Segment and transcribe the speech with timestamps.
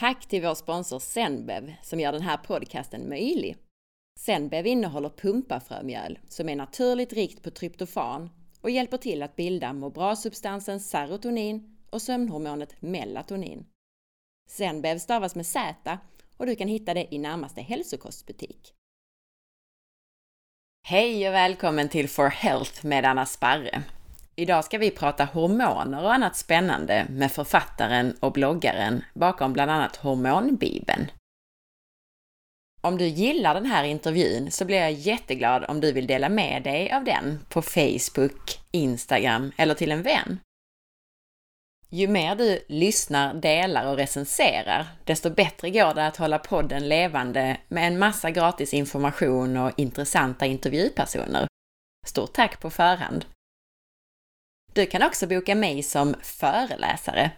[0.00, 3.56] Tack till vår sponsor Zenbev som gör den här podcasten möjlig.
[4.18, 9.90] Zenbev innehåller pumpafrömjöl som är naturligt rikt på tryptofan och hjälper till att bilda må
[9.90, 13.66] bra-substansen serotonin och sömnhormonet melatonin.
[14.48, 15.98] Zenbev stavas med Z
[16.36, 18.74] och du kan hitta det i närmaste hälsokostbutik.
[20.82, 23.82] Hej och välkommen till For Health med Anna Sparre.
[24.40, 29.96] Idag ska vi prata hormoner och annat spännande med författaren och bloggaren bakom bland annat
[29.96, 31.10] Hormonbibeln.
[32.80, 36.62] Om du gillar den här intervjun så blir jag jätteglad om du vill dela med
[36.62, 40.40] dig av den på Facebook, Instagram eller till en vän.
[41.88, 47.56] Ju mer du lyssnar, delar och recenserar, desto bättre går det att hålla podden levande
[47.68, 51.46] med en massa gratis information och intressanta intervjupersoner.
[52.06, 53.24] Stort tack på förhand!
[54.72, 57.30] Du kan också boka mig som föreläsare.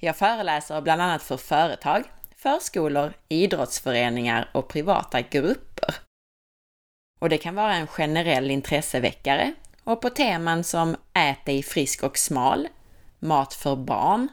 [0.00, 2.04] Jag föreläser bland annat för företag,
[2.36, 5.94] förskolor, idrottsföreningar och privata grupper.
[7.20, 12.18] Och det kan vara en generell intresseväckare och på teman som Ät dig frisk och
[12.18, 12.68] smal,
[13.18, 14.28] Mat för barn,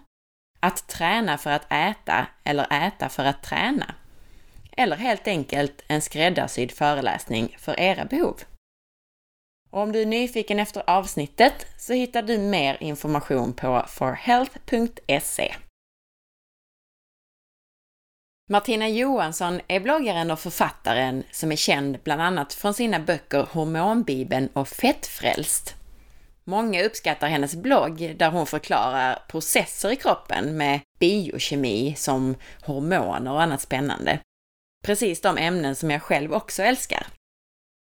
[0.59, 3.95] Att träna för att äta eller äta för att träna.
[4.71, 8.35] Eller helt enkelt en skräddarsydd föreläsning för era behov.
[9.73, 15.55] Och om du är nyfiken efter avsnittet så hittar du mer information på forhealth.se.
[18.49, 24.49] Martina Johansson är bloggaren och författaren som är känd bland annat från sina böcker Hormonbibeln
[24.53, 25.75] och Fettfrälst.
[26.43, 32.35] Många uppskattar hennes blogg där hon förklarar processer i kroppen med biokemi som
[32.65, 34.19] hormoner och annat spännande.
[34.83, 37.07] Precis de ämnen som jag själv också älskar.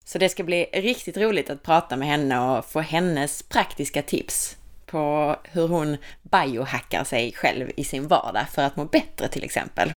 [0.04, 4.58] Så det ska bli riktigt roligt att prata med henne och få hennes praktiska tips
[4.86, 9.92] på hur hon biohackar sig själv i sin vardag för att må bättre till exempel.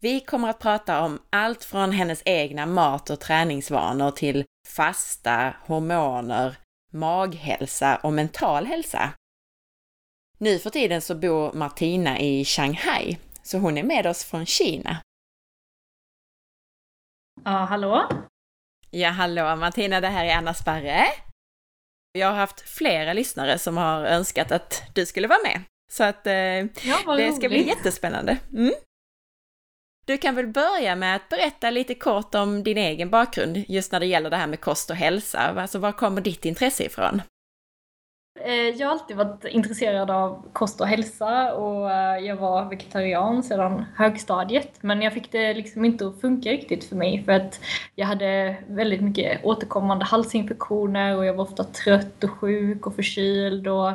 [0.00, 6.56] Vi kommer att prata om allt från hennes egna mat och träningsvanor till fasta, hormoner,
[6.92, 9.12] maghälsa och mental hälsa.
[10.38, 15.02] Nu för tiden så bor Martina i Shanghai, så hon är med oss från Kina.
[17.44, 18.08] Ja, hallå?
[18.90, 21.06] Ja, hallå Martina, det här är Anna Sparre.
[22.12, 25.62] Jag har haft flera lyssnare som har önskat att du skulle vara med.
[25.92, 28.38] Så att eh, ja, det ska bli jättespännande.
[28.52, 28.74] Mm.
[30.06, 34.00] Du kan väl börja med att berätta lite kort om din egen bakgrund just när
[34.00, 35.38] det gäller det här med kost och hälsa.
[35.38, 37.22] Alltså var kommer ditt intresse ifrån?
[38.38, 43.42] Eh, jag har alltid varit intresserad av kost och hälsa och eh, jag var vegetarian
[43.42, 44.82] sedan högstadiet.
[44.82, 47.60] Men jag fick det liksom inte att funka riktigt för mig för att
[47.94, 53.68] jag hade väldigt mycket återkommande halsinfektioner och jag var ofta trött och sjuk och förkyld
[53.68, 53.92] och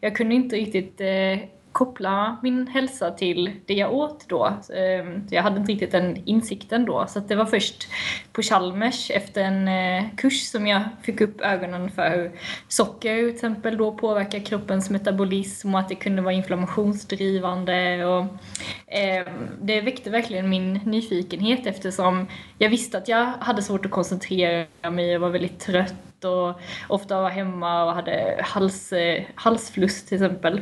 [0.00, 1.48] jag kunde inte riktigt eh,
[1.80, 4.52] koppla min hälsa till det jag åt då.
[4.76, 7.06] Ehm, jag hade inte riktigt den insikten då.
[7.08, 7.88] Så det var först
[8.32, 12.30] på Chalmers efter en eh, kurs som jag fick upp ögonen för hur
[12.68, 18.04] socker till exempel då påverkar kroppens metabolism och att det kunde vara inflammationsdrivande.
[18.04, 18.26] Och,
[18.86, 22.26] ehm, det väckte verkligen min nyfikenhet eftersom
[22.58, 27.22] jag visste att jag hade svårt att koncentrera mig, jag var väldigt trött och ofta
[27.22, 30.60] var hemma och hade hals, eh, halsfluss till exempel.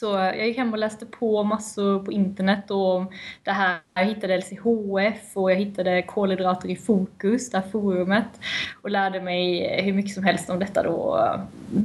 [0.00, 3.08] Så jag gick hem och läste på massor på internet om
[3.44, 3.78] det här.
[3.94, 8.40] Jag hittade LCHF och jag hittade kolhydrater i fokus, det här forumet.
[8.82, 11.26] Och lärde mig hur mycket som helst om detta då.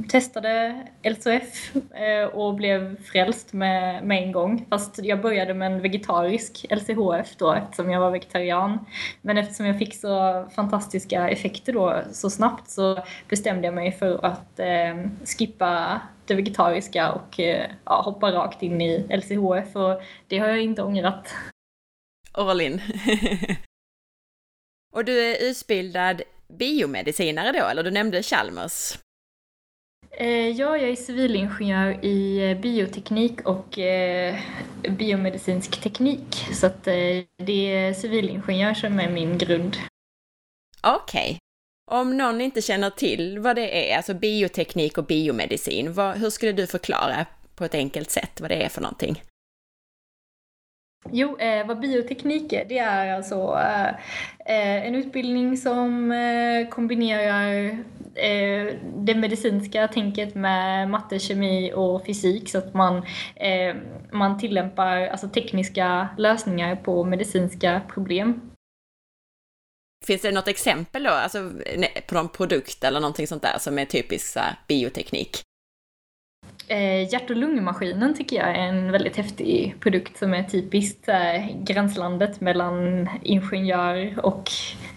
[0.08, 4.66] Testade LCHF eh, och blev frälst med, med en gång.
[4.70, 8.78] Fast jag började med en vegetarisk LCHF då eftersom jag var vegetarian.
[9.22, 12.98] Men eftersom jag fick så fantastiska effekter då så snabbt så
[13.28, 16.00] bestämde jag mig för att eh, skippa
[16.32, 20.82] det vegetariska och eh, ja, hoppa rakt in i LCHF och det har jag inte
[20.82, 21.34] ångrat.
[22.32, 22.82] All in.
[24.94, 28.98] och du är utbildad biomedicinare då, eller du nämnde Chalmers?
[30.10, 33.78] Eh, ja, jag är civilingenjör i eh, bioteknik och
[34.88, 36.46] biomedicinsk teknik.
[36.52, 36.84] Så att
[37.36, 39.76] det är civilingenjör som är min grund.
[40.82, 41.38] Okej.
[41.92, 46.52] Om någon inte känner till vad det är, alltså bioteknik och biomedicin, vad, hur skulle
[46.52, 49.22] du förklara på ett enkelt sätt vad det är för någonting?
[51.10, 53.58] Jo, eh, vad bioteknik är, det är alltså
[54.46, 57.64] eh, en utbildning som eh, kombinerar
[58.14, 62.96] eh, det medicinska tänket med matte, kemi och fysik så att man,
[63.36, 63.76] eh,
[64.12, 68.51] man tillämpar alltså, tekniska lösningar på medicinska problem
[70.02, 71.50] Finns det något exempel då, alltså
[72.06, 75.42] på någon produkt eller någonting sånt där som är typisk här, bioteknik?
[76.68, 81.56] Eh, hjärt och lungmaskinen tycker jag är en väldigt häftig produkt som är typiskt eh,
[81.56, 84.50] gränslandet mellan ingenjör och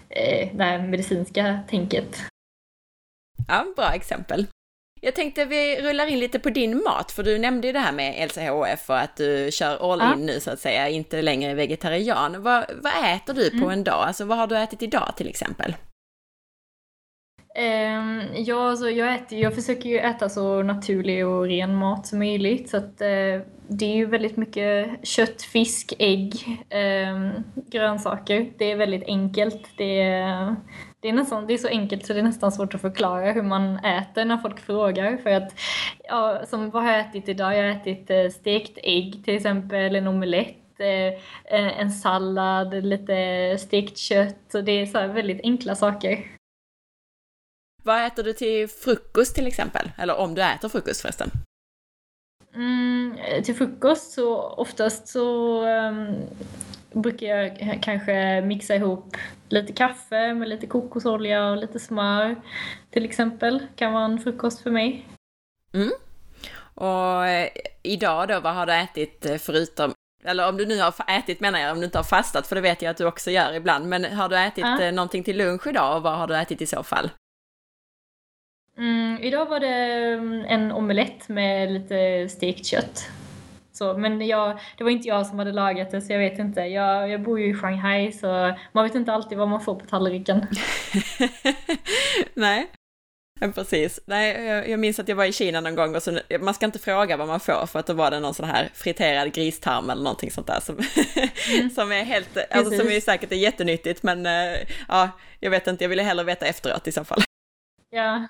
[0.08, 2.22] eh, det här medicinska tänket.
[3.48, 4.46] Ja, bra exempel.
[5.00, 7.92] Jag tänkte vi rullar in lite på din mat, för du nämnde ju det här
[7.92, 10.16] med LCHF och att du kör all in ja.
[10.16, 12.42] nu så att säga, inte längre vegetarian.
[12.42, 13.70] Vad, vad äter du på mm.
[13.70, 14.04] en dag?
[14.06, 15.76] Alltså vad har du ätit idag till exempel?
[17.58, 22.18] Um, ja, alltså jag, äter, jag försöker ju äta så naturlig och ren mat som
[22.18, 22.70] möjligt.
[22.70, 26.34] Så att, uh, det är ju väldigt mycket kött, fisk, ägg,
[27.10, 28.52] um, grönsaker.
[28.58, 29.68] Det är väldigt enkelt.
[29.76, 30.56] Det är,
[31.06, 33.42] det är, nästan, det är så enkelt så det är nästan svårt att förklara hur
[33.42, 35.16] man äter när folk frågar.
[35.16, 35.54] För att,
[36.04, 37.56] ja, som vad har jag ätit idag?
[37.56, 40.56] Jag har ätit uh, stekt ägg till exempel, en omelett
[41.48, 44.54] en sallad, lite stekt kött.
[44.54, 46.26] Och det är så väldigt enkla saker.
[47.82, 49.90] Vad äter du till frukost till exempel?
[49.98, 51.30] Eller om du äter frukost förresten?
[52.54, 56.16] Mm, till frukost så oftast så um,
[57.02, 59.16] brukar jag kanske mixa ihop
[59.48, 62.36] lite kaffe med lite kokosolja och lite smör
[62.90, 63.66] till exempel.
[63.76, 65.08] Kan vara en frukost för mig.
[65.74, 65.92] Mm.
[66.74, 67.48] Och eh,
[67.82, 69.92] idag då, vad har du ätit eh, förutom
[70.24, 72.62] eller om du nu har ätit menar jag, om du inte har fastat, för det
[72.62, 73.88] vet jag att du också gör ibland.
[73.88, 74.82] Men har du ätit ja.
[74.82, 77.10] Eh, någonting till lunch idag och vad har du ätit i så fall?
[78.78, 83.08] Mm, idag var det mm, en omelett med lite stekt kött.
[83.76, 86.60] Så, men jag, det var inte jag som hade lagat det så jag vet inte.
[86.60, 89.86] Jag, jag bor ju i Shanghai så man vet inte alltid vad man får på
[89.86, 90.46] tallriken.
[92.34, 92.70] Nej,
[93.40, 94.00] Ja, precis.
[94.06, 96.66] Nej, jag, jag, minns att jag var i Kina någon gång och så, man ska
[96.66, 99.90] inte fråga vad man får för att då var det någon sån här friterad gristarm
[99.90, 101.70] eller någonting sånt där som, mm.
[101.74, 104.58] som är helt, alltså som är säkert är jättenyttigt men uh,
[104.88, 107.22] ja, jag vet inte, jag ville hellre veta efteråt i så fall.
[107.90, 108.26] Ja,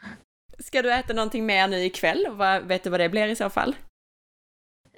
[0.59, 2.27] Ska du äta någonting mer nu ikväll?
[2.63, 3.77] vet du vad det blir i så fall?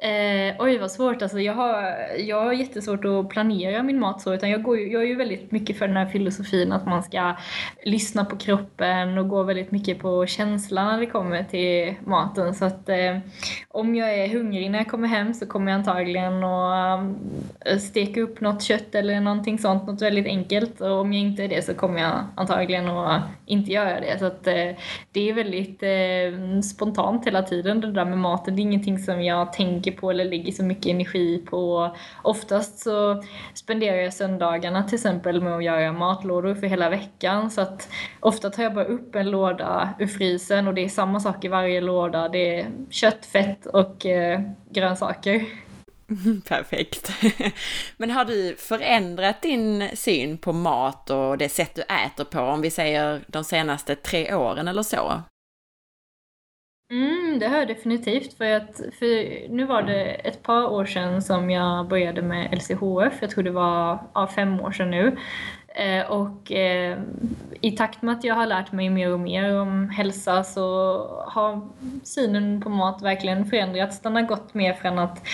[0.00, 1.40] Eh, oj vad svårt alltså.
[1.40, 1.82] Jag har,
[2.18, 4.34] jag har jättesvårt att planera min mat så.
[4.34, 7.36] Utan jag, går, jag är ju väldigt mycket för den här filosofin att man ska
[7.84, 12.54] lyssna på kroppen och gå väldigt mycket på känslan när det kommer till maten.
[12.54, 13.18] Så att eh,
[13.68, 17.00] om jag är hungrig när jag kommer hem så kommer jag antagligen att
[17.64, 20.80] eh, steka upp något kött eller någonting sånt, något väldigt enkelt.
[20.80, 24.18] Och om jag inte är det så kommer jag antagligen att inte göra det.
[24.18, 24.70] Så att eh,
[25.12, 28.56] det är väldigt eh, spontant hela tiden det där med maten.
[28.56, 31.96] Det är ingenting som jag tänker mycket på eller lägger så mycket energi på.
[32.22, 33.22] Oftast så
[33.54, 37.88] spenderar jag söndagarna till exempel med att göra matlådor för hela veckan så att
[38.20, 41.48] ofta tar jag bara upp en låda ur frysen och det är samma sak i
[41.48, 42.28] varje låda.
[42.28, 44.40] Det är kött, fett och eh,
[44.70, 45.44] grönsaker.
[46.48, 47.12] Perfekt.
[47.96, 52.60] Men har du förändrat din syn på mat och det sätt du äter på, om
[52.60, 55.22] vi säger de senaste tre åren eller så?
[56.90, 58.34] Mm, det har jag definitivt.
[58.34, 63.18] För, att, för nu var det ett par år sedan som jag började med LCHF.
[63.20, 65.16] Jag tror det var ja, fem år sedan nu.
[65.68, 66.98] Eh, och eh,
[67.60, 70.62] i takt med att jag har lärt mig mer och mer om hälsa så
[71.26, 71.68] har
[72.04, 74.00] synen på mat verkligen förändrats.
[74.00, 75.26] Den har gått mer från att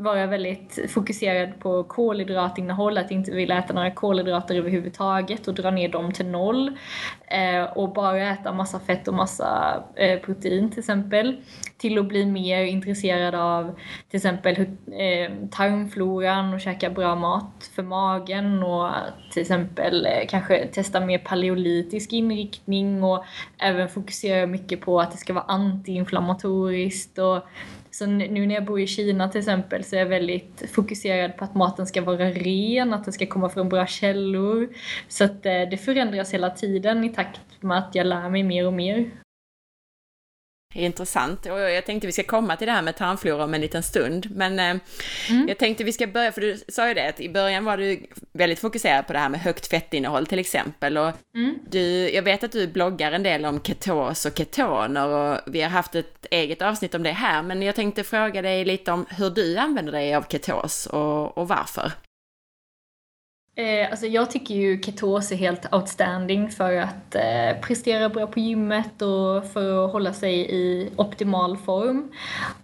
[0.00, 5.88] vara väldigt fokuserad på kolhydratinnehåll, att inte vilja äta några kolhydrater överhuvudtaget och dra ner
[5.88, 6.78] dem till noll.
[7.26, 11.36] Eh, och bara äta massa fett och massa eh, protein till exempel.
[11.76, 17.82] Till att bli mer intresserad av till exempel eh, tarmfloran och käka bra mat för
[17.82, 18.90] magen och
[19.32, 23.24] till exempel eh, kanske testa mer paleolitisk inriktning och
[23.58, 27.44] även fokusera mycket på att det ska vara antiinflammatoriskt och
[27.90, 31.44] så nu när jag bor i Kina till exempel så är jag väldigt fokuserad på
[31.44, 34.68] att maten ska vara ren, att den ska komma från bra källor.
[35.08, 38.66] Så att eh, det förändras hela tiden i takt med att jag lär mig mer
[38.66, 39.10] och mer.
[40.74, 41.46] Intressant.
[41.46, 44.30] Och jag tänkte vi ska komma till det här med tarmflora om en liten stund.
[44.30, 44.76] Men eh,
[45.30, 45.48] mm.
[45.48, 48.06] jag tänkte vi ska börja, för du sa ju det att i början var du
[48.32, 50.98] väldigt fokuserad på det här med högt fettinnehåll till exempel.
[50.98, 51.58] Och mm.
[51.70, 55.70] du, jag vet att du bloggar en del om ketos och ketoner och vi har
[55.70, 57.42] haft ett eget avsnitt om det här.
[57.42, 61.48] Men jag tänkte fråga dig lite om hur du använder dig av ketos och, och
[61.48, 61.92] varför.
[63.60, 68.40] Eh, alltså jag tycker ju ketos är helt outstanding för att eh, prestera bra på
[68.40, 72.08] gymmet och för att hålla sig i optimal form.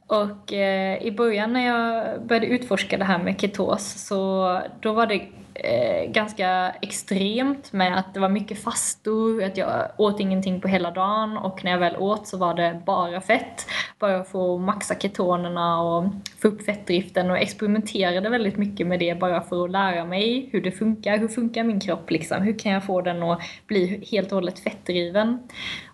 [0.07, 5.07] Och eh, i början när jag började utforska det här med ketos så då var
[5.07, 5.21] det
[5.65, 10.91] eh, ganska extremt med att det var mycket fastor, att jag åt ingenting på hela
[10.91, 13.67] dagen och när jag väl åt så var det bara fett.
[13.99, 16.05] Bara för att maxa ketonerna och
[16.43, 20.61] få upp fettdriften och experimenterade väldigt mycket med det bara för att lära mig hur
[20.61, 21.19] det funkar.
[21.19, 22.43] Hur funkar min kropp liksom?
[22.43, 25.39] Hur kan jag få den att bli helt och hållet fettdriven?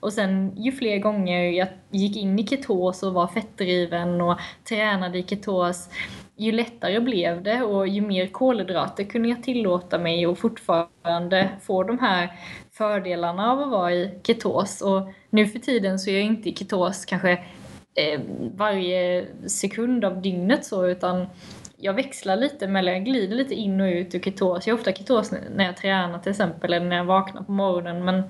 [0.00, 4.38] Och sen ju fler gånger jag gick in i ketos och var fettdriven och
[4.68, 5.88] tränade i ketos,
[6.36, 11.82] ju lättare blev det och ju mer kolhydrater kunde jag tillåta mig och fortfarande få
[11.82, 12.32] de här
[12.72, 14.80] fördelarna av att vara i ketos.
[14.80, 17.32] Och nu för tiden så är jag inte i ketos kanske
[17.94, 18.20] eh,
[18.54, 21.26] varje sekund av dygnet så utan
[21.76, 24.66] jag växlar lite mellan, jag glider lite in och ut ur ketos.
[24.66, 28.04] Jag har ofta ketos när jag tränar till exempel eller när jag vaknar på morgonen
[28.04, 28.22] men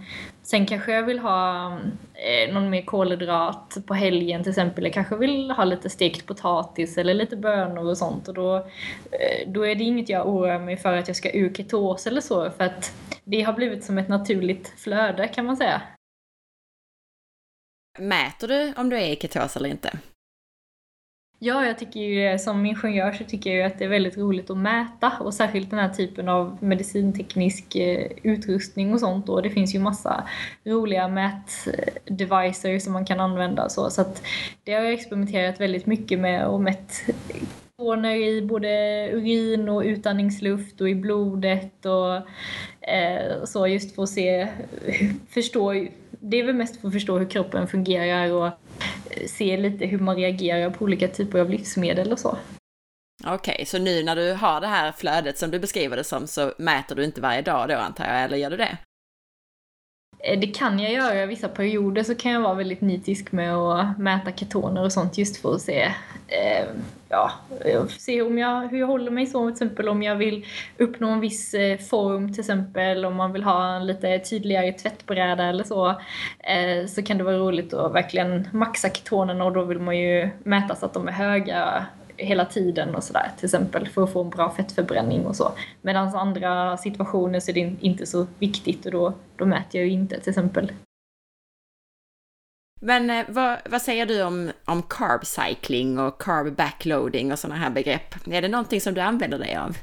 [0.42, 1.66] sen kanske jag vill ha
[2.14, 4.84] eh, någon mer kolhydrat på helgen till exempel.
[4.84, 9.48] Jag kanske vill ha lite stekt potatis eller lite bönor och sånt och då, eh,
[9.48, 12.50] då är det inget jag oroar mig för att jag ska ur ketos eller så
[12.50, 12.92] för att
[13.24, 15.82] det har blivit som ett naturligt flöde kan man säga.
[17.98, 19.98] Mäter du om du är i ketos eller inte?
[21.44, 24.50] Ja, jag tycker ju som ingenjör så tycker jag ju att det är väldigt roligt
[24.50, 29.40] att mäta och särskilt den här typen av medicinteknisk eh, utrustning och sånt då.
[29.40, 30.28] Det finns ju massa
[30.64, 34.22] roliga mätdevicer som man kan använda så, så att
[34.64, 36.92] det har jag experimenterat väldigt mycket med och mätt
[37.78, 42.14] hormoner i både urin och utandningsluft och i blodet och
[42.88, 44.48] eh, så just för att se,
[45.28, 45.72] förstå,
[46.10, 48.50] det är väl mest för att förstå hur kroppen fungerar och
[49.26, 52.38] se lite hur man reagerar på olika typer av livsmedel och så.
[53.24, 56.26] Okej, okay, så nu när du har det här flödet som du beskriver det som
[56.26, 58.78] så mäter du inte varje dag då antar jag, eller gör du det?
[60.22, 61.26] Eh, det kan jag göra.
[61.26, 65.36] Vissa perioder så kan jag vara väldigt nitisk med att mäta ketoner och sånt just
[65.36, 65.82] för att se,
[66.28, 66.66] eh,
[67.08, 67.32] ja,
[67.88, 69.46] se om jag, hur jag håller mig så.
[69.46, 70.46] Till exempel om jag vill
[70.78, 75.44] uppnå en viss eh, form till exempel, om man vill ha en lite tydligare tvättbräda
[75.44, 75.88] eller så.
[76.38, 80.30] Eh, så kan det vara roligt att verkligen maxa ketonerna och då vill man ju
[80.44, 84.22] mäta så att de är höga hela tiden och sådär till exempel för att få
[84.24, 85.52] en bra fettförbränning och så.
[85.82, 89.92] Medan andra situationer så är det inte så viktigt och då, då mäter jag ju
[89.92, 90.72] inte till exempel.
[92.80, 97.60] Men eh, vad, vad, säger du om, om carb cycling och carb backloading och sådana
[97.60, 98.14] här begrepp?
[98.30, 99.76] Är det någonting som du använder dig av?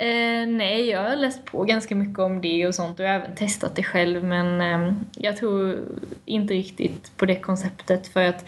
[0.00, 3.20] Eh, nej, jag har läst på ganska mycket om det och sånt och jag har
[3.20, 5.78] även testat det själv men eh, jag tror
[6.24, 8.44] inte riktigt på det konceptet för att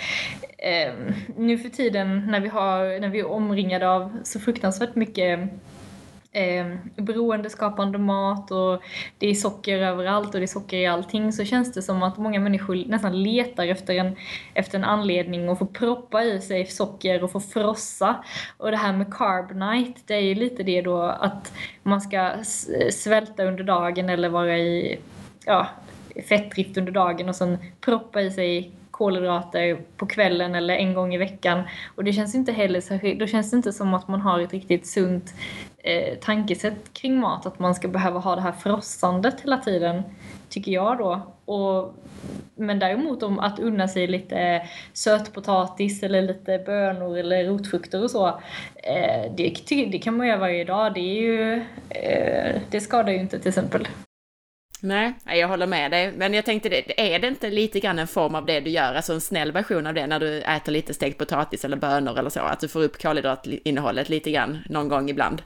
[0.58, 0.94] eh,
[1.36, 5.40] nu för tiden när vi, har, när vi är omringade av så fruktansvärt mycket
[6.32, 8.82] eh, beroendeskapande mat och
[9.18, 12.18] det är socker överallt och det är socker i allting så känns det som att
[12.18, 14.16] många människor nästan letar efter en,
[14.54, 18.24] efter en anledning att få proppa i sig socker och få frossa.
[18.56, 22.32] Och det här med carb night, det är ju lite det då att man ska
[22.90, 24.98] svälta under dagen eller vara i
[25.44, 25.66] ja,
[26.28, 31.18] fettdrift under dagen och sen proppa i sig kolhydrater på kvällen eller en gång i
[31.18, 31.62] veckan.
[31.94, 34.52] Och det känns inte heller särskilt, då känns det inte som att man har ett
[34.52, 35.34] riktigt sunt
[35.78, 40.02] eh, tankesätt kring mat, att man ska behöva ha det här frossandet hela tiden,
[40.48, 41.34] tycker jag då.
[41.44, 41.94] Och,
[42.54, 44.62] men däremot om att unna sig lite
[44.92, 48.26] sötpotatis eller lite bönor eller rotfrukter och så,
[48.74, 50.94] eh, det, det kan man göra varje dag.
[50.94, 51.52] Det, är ju,
[51.90, 53.88] eh, det skadar ju inte till exempel.
[54.82, 56.12] Nej, jag håller med dig.
[56.12, 59.12] Men jag tänkte, är det inte lite grann en form av det du gör, alltså
[59.12, 62.40] en snäll version av det när du äter lite stekt potatis eller bönor eller så,
[62.40, 65.42] att du får upp kolhydratinnehållet lite grann någon gång ibland?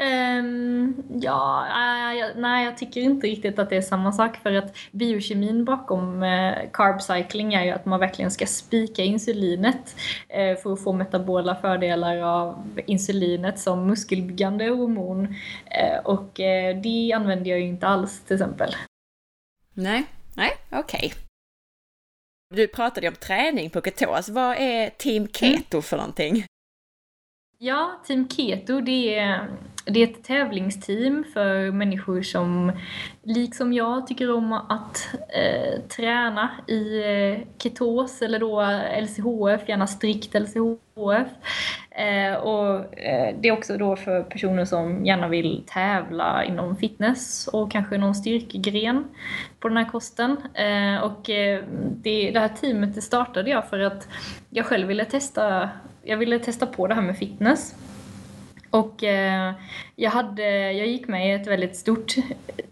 [0.00, 4.76] Um, ja, uh, nej jag tycker inte riktigt att det är samma sak för att
[4.90, 9.96] biokemin bakom uh, carb cycling är ju att man verkligen ska spika insulinet
[10.38, 16.30] uh, för att få metabola fördelar av insulinet som muskelbyggande hormon uh, och
[16.82, 18.76] det använder jag ju inte alls till exempel.
[19.74, 20.04] Nej,
[20.36, 20.98] nej, okej.
[21.06, 21.10] Okay.
[22.54, 24.28] Du pratade om träning på ketos.
[24.28, 25.28] Vad är Team.
[25.28, 25.82] Keto mm.
[25.82, 26.44] för någonting?
[27.58, 29.48] Ja, Team Keto det är
[29.90, 32.72] det är ett tävlingsteam för människor som,
[33.22, 38.62] liksom jag, tycker om att eh, träna i eh, ketos eller då
[39.00, 41.28] LCHF, gärna strikt LCHF.
[41.90, 47.48] Eh, och eh, det är också då för personer som gärna vill tävla inom fitness
[47.52, 49.04] och kanske någon styrkegren
[49.60, 50.36] på den här kosten.
[50.54, 51.64] Eh, och eh,
[52.02, 54.08] det, det här teamet det startade jag för att
[54.50, 55.70] jag själv ville testa,
[56.02, 57.74] jag ville testa på det här med fitness.
[58.70, 59.54] Och eh,
[59.96, 62.14] jag, hade, jag gick med i ett väldigt stort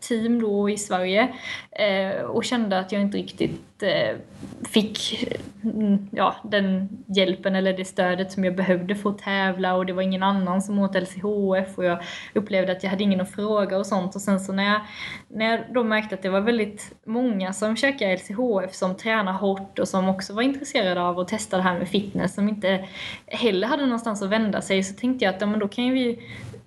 [0.01, 1.35] team då i Sverige
[1.71, 4.17] eh, och kände att jag inte riktigt Eh,
[4.65, 5.27] fick
[5.65, 9.93] mm, ja, den hjälpen eller det stödet som jag behövde för att tävla och det
[9.93, 11.99] var ingen annan som åt LCHF och jag
[12.35, 14.15] upplevde att jag hade ingen att fråga och sånt.
[14.15, 14.81] Och sen så när jag,
[15.29, 19.79] när jag då märkte att det var väldigt många som käkade LCHF som tränar hårt
[19.79, 22.89] och som också var intresserade av att testa det här med fitness som inte
[23.27, 25.93] heller hade någonstans att vända sig så tänkte jag att ja, men då kan ju
[25.93, 26.19] vi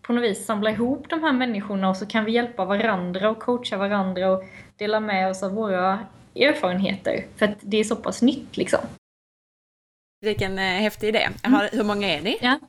[0.01, 3.39] på något vis samla ihop de här människorna och så kan vi hjälpa varandra och
[3.39, 4.43] coacha varandra och
[4.77, 5.99] dela med oss av våra
[6.43, 7.25] erfarenheter.
[7.37, 8.79] För att det är så pass nytt liksom.
[10.21, 11.29] Vilken eh, häftig idé.
[11.43, 11.69] Mm.
[11.71, 12.37] Hur många är ni?
[12.41, 12.59] Ja.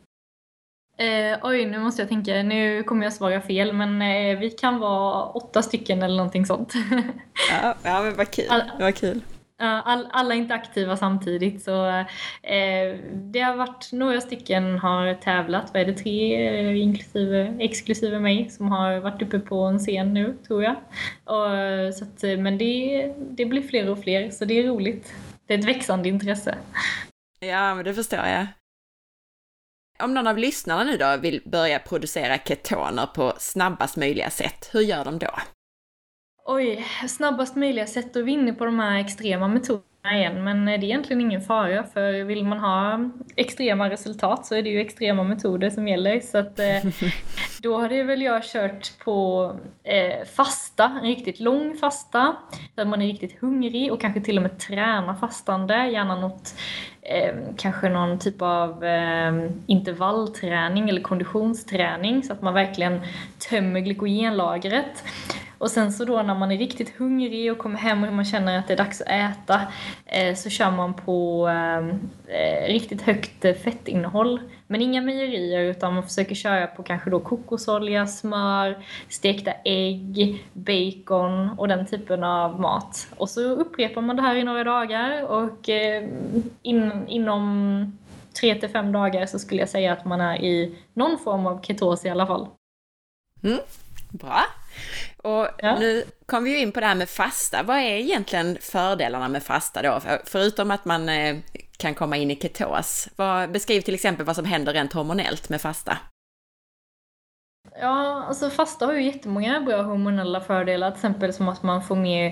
[1.05, 2.43] Eh, oj, nu måste jag tänka.
[2.43, 6.75] Nu kommer jag svara fel, men eh, vi kan vara åtta stycken eller någonting sånt.
[7.50, 8.47] ja, ja, men vad kul.
[8.50, 9.23] All, vad kul.
[9.62, 11.87] All, alla är inte aktiva samtidigt så
[12.43, 18.19] eh, det har varit några stycken har tävlat, vad är det, tre eh, inklusive, exklusive
[18.19, 20.76] mig som har varit uppe på en scen nu tror jag.
[21.25, 25.14] Och, så att, eh, men det, det blir fler och fler så det är roligt.
[25.47, 26.59] Det är ett växande intresse.
[27.40, 28.47] Ja, men det förstår jag.
[30.02, 34.81] Om någon av lyssnarna nu då vill börja producera ketoner på snabbast möjliga sätt, hur
[34.81, 35.31] gör de då?
[36.44, 40.85] Oj, snabbast möjliga sätt att vinna på de här extrema metoderna igen, men det är
[40.85, 45.70] egentligen ingen fara för vill man ha extrema resultat så är det ju extrema metoder
[45.70, 46.20] som gäller.
[46.20, 46.85] Så att, eh,
[47.62, 49.52] då hade väl jag kört på
[49.85, 52.37] eh, fasta, en riktigt lång fasta,
[52.75, 56.54] där man är riktigt hungrig och kanske till och med träna fastande, gärna något
[57.02, 63.00] eh, kanske någon typ av eh, intervallträning eller konditionsträning så att man verkligen
[63.50, 65.04] tömmer glykogenlagret.
[65.61, 68.59] Och sen så då när man är riktigt hungrig och kommer hem och man känner
[68.59, 69.61] att det är dags att äta
[70.07, 71.88] eh, så kör man på eh,
[72.37, 74.40] eh riktigt högt eh, fettinnehåll.
[74.67, 81.50] Men inga mejerier utan man försöker köra på kanske då kokosolja, smör, stekta ägg, bacon
[81.59, 83.09] och den typen av mat.
[83.17, 86.09] Och så upprepar man det här i några dagar och eh,
[86.62, 87.99] in, inom
[88.40, 91.62] tre till fem dagar så skulle jag säga att man är i någon form av
[91.62, 92.47] ketos i alla fall.
[93.43, 93.59] Mm,
[94.11, 94.40] bra.
[95.23, 95.79] Och ja.
[95.79, 97.62] nu kom vi ju in på det här med fasta.
[97.62, 100.00] Vad är egentligen fördelarna med fasta då?
[100.25, 101.37] Förutom att man eh,
[101.77, 103.09] kan komma in i ketos.
[103.53, 105.99] Beskriv till exempel vad som händer rent hormonellt med fasta.
[107.81, 111.97] Ja, alltså fasta har ju jättemånga bra hormonella fördelar, till exempel som att man får
[111.97, 112.26] mer,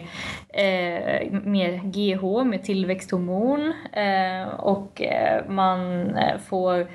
[0.48, 6.86] eh, mer GH, mer tillväxthormon eh, och eh, man eh, får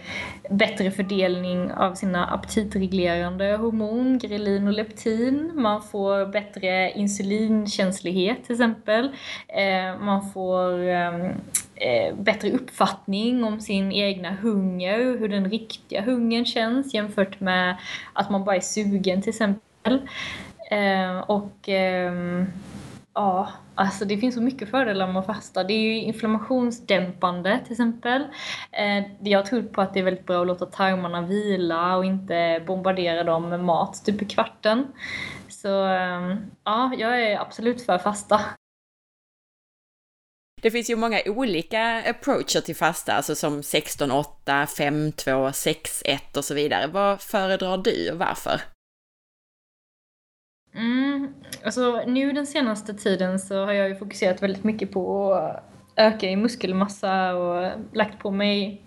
[0.49, 5.51] bättre fördelning av sina aptitreglerande hormon, grelin och leptin.
[5.53, 9.05] Man får bättre insulinkänslighet till exempel.
[9.47, 11.31] Eh, man får ehm,
[11.75, 17.77] eh, bättre uppfattning om sin egna hunger, hur den riktiga hungern känns jämfört med
[18.13, 20.01] att man bara är sugen till exempel.
[20.71, 22.13] Eh, och eh,
[23.13, 25.63] ja, alltså det finns så mycket fördelar med att fasta.
[25.63, 28.21] Det är ju inflammationsdämpande till exempel.
[28.71, 32.63] Eh, jag tror på att det är väldigt bra att låta tarmarna vila och inte
[32.67, 34.87] bombardera dem med mat typ i kvarten.
[35.49, 38.41] Så ehm, ja, jag är absolut för fasta.
[40.63, 46.53] Det finns ju många olika approacher till fasta, alltså som 16-8, 5-2, 6-1 och så
[46.53, 46.87] vidare.
[46.87, 48.61] Vad föredrar du och varför?
[50.75, 55.63] Mm, alltså nu den senaste tiden så har jag ju fokuserat väldigt mycket på att
[55.95, 58.81] öka i muskelmassa och lagt på mig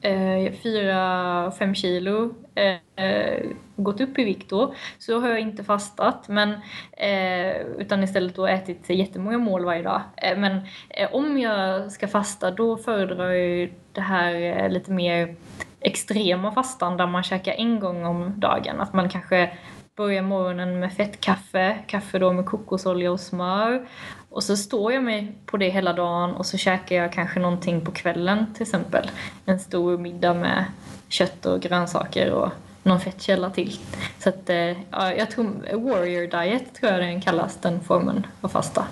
[0.00, 6.28] Eh, fyra, 4-5 kilo eh, gått upp i vikt då, så har jag inte fastat
[6.28, 6.52] men,
[6.92, 10.00] eh, utan istället då ätit jättemånga mål varje dag.
[10.16, 15.34] Eh, men eh, om jag ska fasta då föredrar jag det här eh, lite mer
[15.80, 18.80] extrema fastan där man käkar en gång om dagen.
[18.80, 19.50] Att man kanske
[19.96, 23.88] börjar morgonen med fettkaffe, kaffe då med kokosolja och smör.
[24.30, 27.84] Och så står jag mig på det hela dagen och så käkar jag kanske någonting
[27.84, 29.10] på kvällen till exempel.
[29.46, 30.64] En stor middag med
[31.08, 33.78] kött och grönsaker och någon fettkälla till.
[34.18, 34.56] Så att, eh,
[34.90, 38.86] ja, jag tror warrior diet tror jag den kallas, den formen av fasta.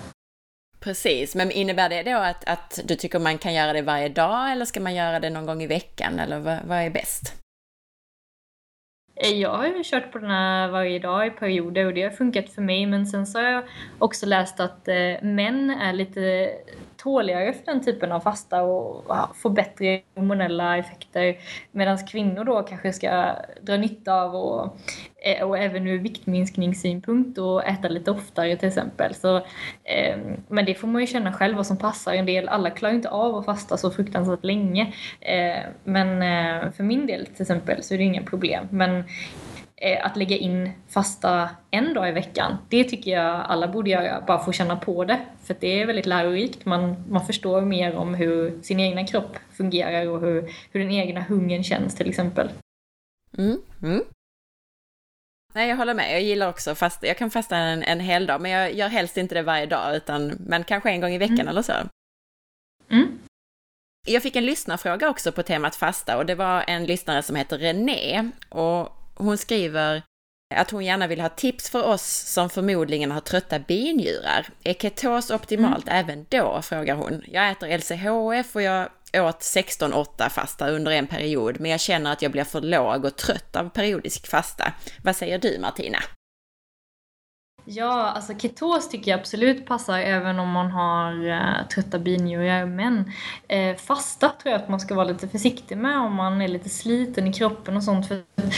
[0.79, 4.51] Precis, men innebär det då att, att du tycker man kan göra det varje dag
[4.51, 7.44] eller ska man göra det någon gång i veckan eller vad, vad är bäst?
[9.15, 12.09] Eh, jag har ju kört på den här varje dag i perioder och det har
[12.09, 13.63] funkat för mig men sen så har jag
[13.99, 16.51] också läst att eh, män är lite
[17.05, 21.37] tåligare för den typen av fasta och får bättre hormonella effekter.
[21.71, 24.77] Medan kvinnor då kanske ska dra nytta av och,
[25.25, 29.15] eh, och även ur viktminskningssynpunkt och äta lite oftare till exempel.
[29.15, 29.37] Så,
[29.83, 32.47] eh, men det får man ju känna själv vad som passar en del.
[32.47, 34.93] Alla klarar inte av att fasta så fruktansvärt länge.
[35.19, 38.67] Eh, men eh, för min del till exempel så är det inga problem.
[38.71, 39.03] Men
[40.01, 44.39] att lägga in fasta en dag i veckan, det tycker jag alla borde göra, bara
[44.39, 45.19] få känna på det.
[45.43, 50.07] För det är väldigt lärorikt, man, man förstår mer om hur sin egna kropp fungerar
[50.07, 52.49] och hur, hur den egna hungern känns till exempel.
[53.37, 54.03] Mm, mm.
[55.53, 56.13] Nej, jag håller med.
[56.13, 57.07] Jag gillar också fasta.
[57.07, 59.95] Jag kan fasta en, en hel dag, men jag gör helst inte det varje dag,
[59.95, 61.47] utan, men kanske en gång i veckan mm.
[61.47, 61.73] eller så.
[62.89, 63.19] Mm.
[64.07, 67.57] Jag fick en lyssnarfråga också på temat fasta och det var en lyssnare som heter
[67.57, 70.03] René och hon skriver
[70.55, 74.47] att hon gärna vill ha tips för oss som förmodligen har trötta binjurar.
[74.63, 76.05] Är ketos optimalt mm.
[76.05, 76.61] även då?
[76.61, 77.21] frågar hon.
[77.27, 82.21] Jag äter LCHF och jag åt 16-8 fasta under en period, men jag känner att
[82.21, 84.73] jag blir för låg och trött av periodisk fasta.
[85.03, 85.97] Vad säger du Martina?
[87.67, 92.65] Ja, alltså ketos tycker jag absolut passar även om man har uh, trötta binjurar.
[92.65, 93.11] Men
[93.53, 96.69] uh, fasta tror jag att man ska vara lite försiktig med om man är lite
[96.69, 98.07] sliten i kroppen och sånt.
[98.07, 98.49] För Eh,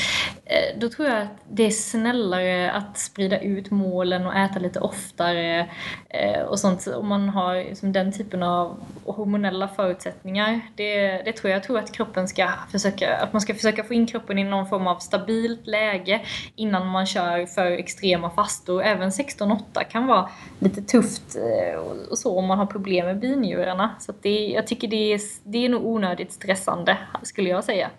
[0.49, 4.79] Eh, då tror jag att det är snällare att sprida ut målen och äta lite
[4.79, 5.69] oftare
[6.09, 10.61] eh, och sånt om man har liksom den typen av hormonella förutsättningar.
[10.75, 11.57] Det, det tror jag.
[11.57, 14.67] Jag tror att kroppen ska försöka, att man ska försöka få in kroppen i någon
[14.67, 16.21] form av stabilt läge
[16.55, 18.83] innan man kör för extrema fastor.
[18.83, 19.59] Även 16-8
[19.91, 20.29] kan vara
[20.59, 21.79] lite tufft eh,
[22.09, 23.95] och så om man har problem med binjurarna.
[23.99, 27.89] Så det, jag tycker det är, det är nog onödigt stressande skulle jag säga.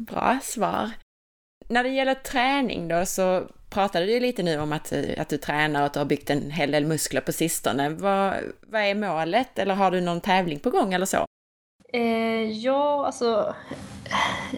[0.00, 0.90] Bra svar.
[1.68, 5.36] När det gäller träning då så pratade du lite nu om att, eh, att du
[5.36, 7.88] tränar och att du har byggt en hel del muskler på sistone.
[7.88, 9.58] Vad, vad är målet?
[9.58, 11.26] Eller har du någon tävling på gång eller så?
[11.92, 13.54] Eh, ja, alltså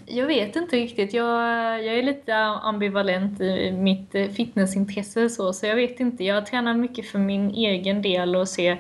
[0.07, 1.13] jag vet inte riktigt.
[1.13, 1.35] Jag,
[1.85, 6.25] jag är lite ambivalent i mitt eh, fitnessintresse så, så jag vet inte.
[6.25, 8.77] Jag tränar mycket för min egen del och se,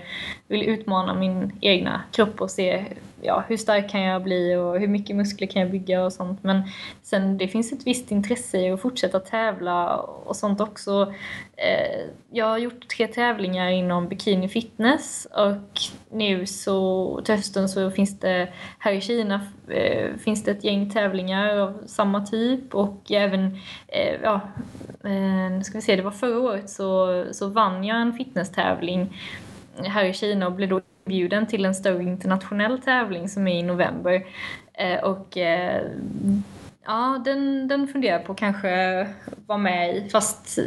[0.46, 2.84] vill utmana min egna kropp och se
[3.22, 6.44] ja, hur stark kan jag bli och hur mycket muskler kan jag bygga och sånt.
[6.44, 6.62] Men
[7.02, 11.14] sen det finns ett visst intresse i att fortsätta tävla och sånt också.
[11.56, 17.90] Eh, jag har gjort tre tävlingar inom bikini fitness och nu så till hösten så
[17.90, 23.12] finns det här i Kina eh, finns det ett gäng tävlingar av samma typ och
[23.12, 24.40] även, eh, ja,
[25.50, 29.20] nu ska vi se, det var förra året så, så vann jag en fitnesstävling
[29.84, 33.62] här i Kina och blev då inbjuden till en större internationell tävling som är i
[33.62, 34.26] november.
[34.74, 35.82] Eh, och eh,
[36.84, 39.06] ja, den, den funderar jag på att kanske
[39.46, 40.58] vara med i fast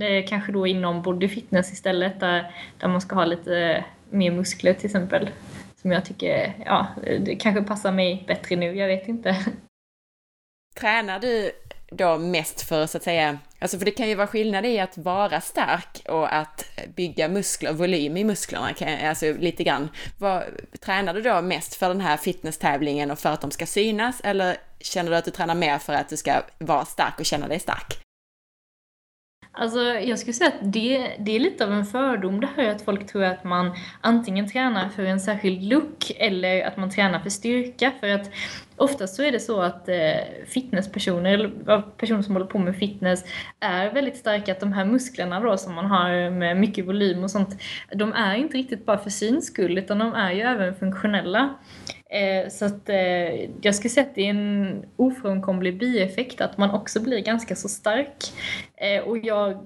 [0.00, 4.74] eh, kanske då inom body fitness istället där, där man ska ha lite mer muskler
[4.74, 5.30] till exempel.
[5.76, 6.86] Som jag tycker, ja,
[7.20, 9.36] det kanske passar mig bättre nu, jag vet inte.
[10.80, 11.50] Tränar du
[11.90, 14.98] då mest för så att säga, alltså för det kan ju vara skillnad i att
[14.98, 16.64] vara stark och att
[16.96, 18.74] bygga muskler, volym i musklerna,
[19.08, 19.88] alltså lite grann.
[20.18, 20.42] Vad,
[20.80, 24.56] tränar du då mest för den här fitnesstävlingen och för att de ska synas eller
[24.80, 27.60] känner du att du tränar mer för att du ska vara stark och känna dig
[27.60, 28.00] stark?
[29.52, 32.82] Alltså, jag skulle säga att det, det är lite av en fördom det här att
[32.82, 37.30] folk tror att man antingen tränar för en särskild look eller att man tränar för
[37.30, 37.92] styrka.
[38.00, 38.30] För att
[38.76, 39.96] oftast så är det så att eh,
[40.46, 43.24] fitnesspersoner, eller personer som håller på med fitness,
[43.60, 44.52] är väldigt starka.
[44.52, 47.62] Att de här musklerna då som man har med mycket volym och sånt,
[47.94, 51.54] de är inte riktigt bara för syns skull utan de är ju även funktionella.
[52.12, 56.70] Eh, så att eh, jag skulle säga att det är en ofrånkomlig bieffekt att man
[56.70, 58.32] också blir ganska så stark.
[58.76, 59.58] Eh, och jag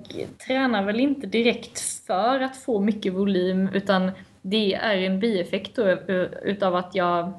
[0.47, 4.11] tränar väl inte direkt för att få mycket volym utan
[4.43, 7.33] det är en bieffekt då, eh, utav att jag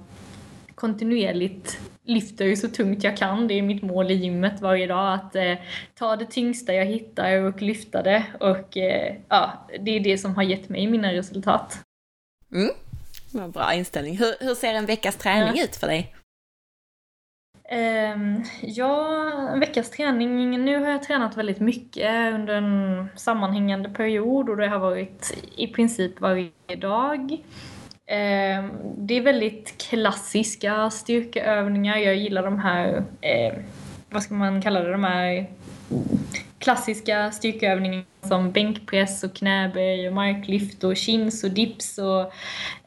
[0.76, 3.48] kontinuerligt lyfter så tungt jag kan.
[3.48, 5.54] Det är mitt mål i gymmet varje dag att eh,
[5.96, 8.26] ta det tyngsta jag hittar och lyfta det.
[8.39, 11.80] Och eh, ja, det är det som har gett mig mina resultat.
[12.54, 12.72] Mm.
[13.36, 14.17] Vad bra inställning.
[14.17, 16.15] Hur, hur ser en veckas träning ut för dig?
[17.71, 20.65] Um, ja, en veckas träning.
[20.65, 25.67] Nu har jag tränat väldigt mycket under en sammanhängande period och det har varit i
[25.67, 27.32] princip varje dag.
[27.32, 31.98] Um, det är väldigt klassiska styrkeövningar.
[31.98, 33.54] Jag gillar de här, eh,
[34.10, 35.48] vad ska man kalla det, de här
[36.65, 42.21] klassiska styrkeövningar som bänkpress och knäböj och marklyft och chins och dips och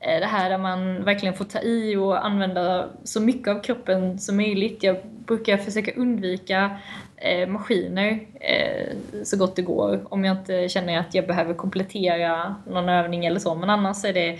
[0.00, 4.18] eh, det här där man verkligen får ta i och använda så mycket av kroppen
[4.18, 4.82] som möjligt.
[4.82, 6.78] Jag brukar försöka undvika
[7.16, 12.54] eh, maskiner eh, så gott det går om jag inte känner att jag behöver komplettera
[12.66, 14.38] någon övning eller så men annars är det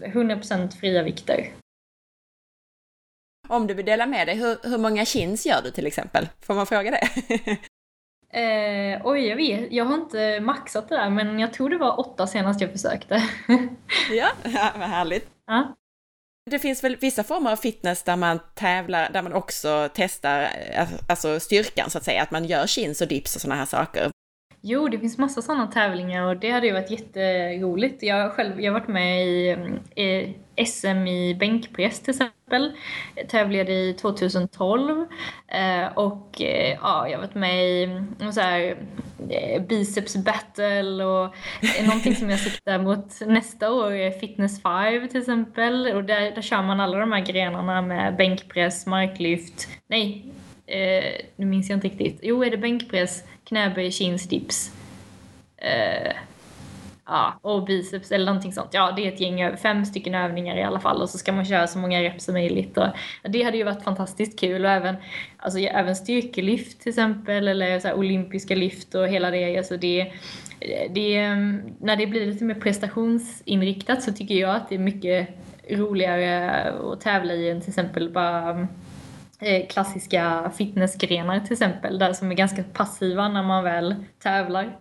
[0.00, 1.48] 100% fria vikter.
[3.48, 6.28] Om du vill dela med dig, hur, hur många chins gör du till exempel?
[6.40, 7.08] Får man fråga det?
[8.32, 9.72] Eh, oj, jag vet.
[9.72, 13.22] Jag har inte maxat det där, men jag tror det var åtta senast jag försökte.
[14.10, 14.28] ja,
[14.78, 15.30] vad härligt.
[15.46, 15.74] Ja.
[16.50, 20.88] Det finns väl vissa former av fitness där man tävlar, där man också testar eh,
[21.08, 24.10] alltså styrkan så att säga, att man gör chins och dips och sådana här saker.
[24.60, 28.02] Jo, det finns massa sådana tävlingar och det hade ju varit jätteroligt.
[28.02, 29.56] Jag själv, jag har varit med i,
[30.56, 32.72] i SM i bänkpress till exempel.
[33.14, 35.06] Jag tävlade i 2012
[35.48, 37.88] eh, och eh, ja, jag har varit med i
[38.32, 38.76] så här,
[39.30, 45.08] eh, biceps battle och eh, någonting som jag siktar mot nästa år är fitness 5
[45.08, 50.32] till exempel och där, där kör man alla de här grenarna med bänkpress, marklyft, nej
[50.68, 52.20] eh, nu minns jag inte riktigt.
[52.22, 54.72] Jo, är det bänkpress, knäböj, chins, dips.
[55.56, 56.12] Eh,
[57.06, 58.70] ja, och biceps eller någonting sånt.
[58.72, 61.44] Ja, det är ett gäng, fem stycken övningar i alla fall och så ska man
[61.44, 62.78] köra så många reps som möjligt.
[62.78, 62.88] Och
[63.28, 64.96] det hade ju varit fantastiskt kul och även,
[65.36, 69.58] alltså, även styrkelyft till exempel eller så olympiska lyft och hela det.
[69.58, 70.12] Alltså det,
[70.90, 71.28] det.
[71.80, 75.28] När det blir lite mer prestationsinriktat så tycker jag att det är mycket
[75.70, 78.68] roligare att tävla i än till exempel bara
[79.68, 84.78] klassiska fitnessgrenar till exempel, där som är ganska passiva när man väl tävlar.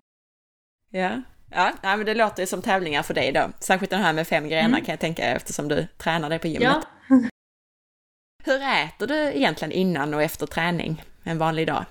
[0.91, 3.49] Ja, Ja, men det låter ju som tävlingar för dig då.
[3.59, 4.85] Särskilt den här med fem grenar mm.
[4.85, 6.77] kan jag tänka eftersom du tränar det på gymmet.
[7.09, 7.15] Ja.
[8.43, 11.85] Hur äter du egentligen innan och efter träning en vanlig dag?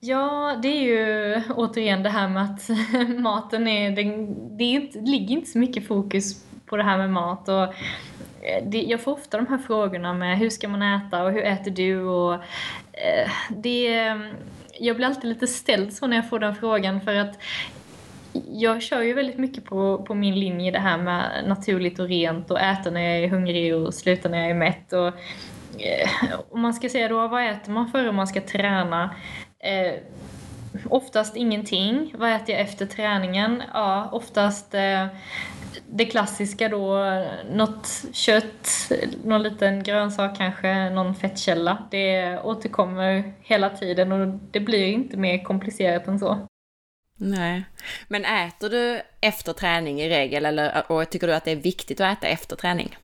[0.00, 2.68] Ja, det är ju återigen det här med att
[3.18, 4.02] maten är, det,
[4.56, 7.62] det, är inte, det ligger inte så mycket fokus på det här med mat och
[7.62, 7.70] eh,
[8.46, 11.42] Eh, det, jag får ofta de här frågorna med hur ska man äta och hur
[11.42, 12.34] äter du och
[12.92, 14.14] eh, det
[14.78, 17.38] jag blir alltid lite ställd så när jag får den frågan för att
[18.48, 22.50] jag kör ju väldigt mycket på, på min linje det här med naturligt och rent
[22.50, 24.92] och äta när jag är hungrig och sluta när jag är mätt.
[24.92, 25.06] Och,
[25.80, 26.08] eh,
[26.50, 29.14] om man ska säga då, vad äter man före man ska träna?
[29.58, 29.94] Eh,
[30.90, 32.14] oftast ingenting.
[32.18, 33.62] Vad äter jag efter träningen?
[33.72, 35.06] Ja, oftast eh,
[35.90, 37.04] det klassiska då,
[37.50, 38.68] något kött,
[39.24, 41.88] någon liten grönsak kanske, någon fettkälla.
[41.90, 46.46] Det återkommer hela tiden och det blir inte mer komplicerat än så.
[47.18, 47.64] Nej.
[48.08, 52.00] Men äter du efter träning i regel eller och tycker du att det är viktigt
[52.00, 52.96] att äta efter träning?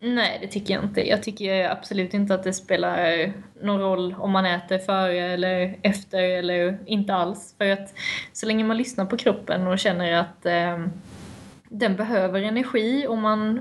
[0.00, 1.08] Nej, det tycker jag inte.
[1.08, 6.22] Jag tycker absolut inte att det spelar någon roll om man äter före eller efter
[6.22, 7.54] eller inte alls.
[7.58, 7.94] För att
[8.32, 10.86] så länge man lyssnar på kroppen och känner att eh,
[11.68, 13.60] den behöver energi och man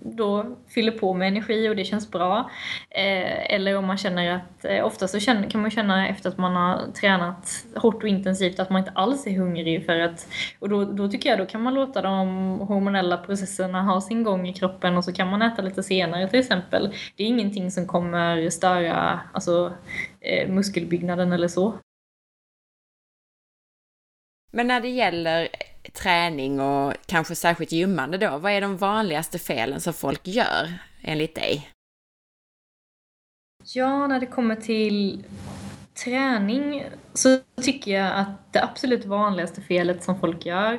[0.00, 2.50] då fyller på med energi och det känns bra.
[2.90, 6.38] Eh, eller om man känner att, eh, ofta så känner, kan man känna efter att
[6.38, 10.68] man har tränat hårt och intensivt att man inte alls är hungrig för att, och
[10.68, 12.28] då, då tycker jag då kan man låta de
[12.60, 16.40] hormonella processerna ha sin gång i kroppen och så kan man äta lite senare till
[16.40, 16.94] exempel.
[17.16, 19.72] Det är ingenting som kommer störa alltså,
[20.20, 21.78] eh, muskelbyggnaden eller så.
[24.52, 25.48] Men när det gäller
[25.92, 30.72] träning och kanske särskilt gymmande då, vad är de vanligaste felen som folk gör
[31.02, 31.70] enligt dig?
[33.74, 35.24] Ja, när det kommer till
[36.04, 40.74] träning så tycker jag att det absolut vanligaste felet som folk gör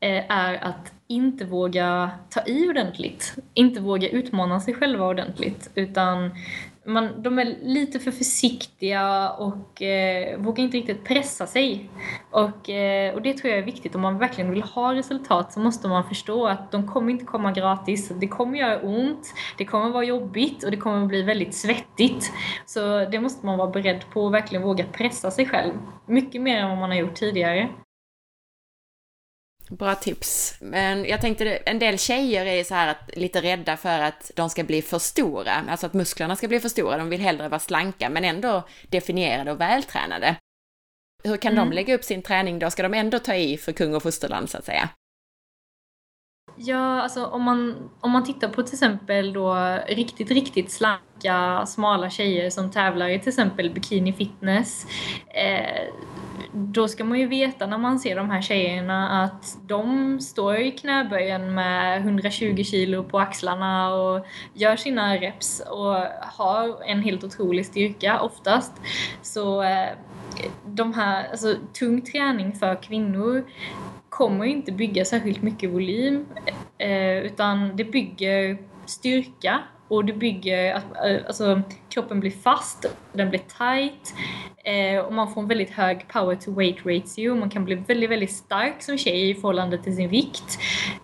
[0.00, 3.34] eh, är att inte våga ta i ordentligt.
[3.54, 5.70] Inte våga utmana sig själva ordentligt.
[5.74, 6.30] Utan
[6.84, 11.90] man, de är lite för försiktiga och eh, vågar inte riktigt pressa sig.
[12.30, 13.94] Och, eh, och det tror jag är viktigt.
[13.94, 17.52] Om man verkligen vill ha resultat så måste man förstå att de kommer inte komma
[17.52, 18.12] gratis.
[18.20, 22.32] Det kommer göra ont, det kommer vara jobbigt och det kommer bli väldigt svettigt.
[22.66, 25.72] Så det måste man vara beredd på och verkligen våga pressa sig själv.
[26.06, 27.68] Mycket mer än vad man har gjort tidigare.
[29.78, 30.56] Bra tips.
[30.60, 34.50] Men jag tänkte, en del tjejer är så här att, lite rädda för att de
[34.50, 36.96] ska bli för stora, alltså att musklerna ska bli för stora.
[36.96, 40.36] De vill hellre vara slanka men ändå definierade och vältränade.
[41.24, 41.68] Hur kan mm.
[41.68, 42.70] de lägga upp sin träning då?
[42.70, 44.88] Ska de ändå ta i för kung och fosterland så att säga?
[46.56, 52.10] Ja, alltså om man, om man tittar på till exempel då riktigt, riktigt slanka, smala
[52.10, 54.86] tjejer som tävlar i till exempel bikini fitness.
[55.28, 55.81] Eh,
[56.52, 60.70] då ska man ju veta när man ser de här tjejerna att de står i
[60.70, 67.66] knäböjen med 120 kilo på axlarna och gör sina reps och har en helt otrolig
[67.66, 68.72] styrka oftast.
[69.22, 69.88] Så eh,
[70.66, 73.44] de här, alltså tung träning för kvinnor
[74.08, 76.26] kommer inte bygga särskilt mycket volym
[76.78, 83.30] eh, utan det bygger styrka och det bygger att eh, alltså, kroppen blir fast, den
[83.30, 84.14] blir tight
[84.64, 87.34] eh, och man får en väldigt hög power to weight ratio.
[87.34, 90.58] Man kan bli väldigt, väldigt stark som tjej i förhållande till sin vikt.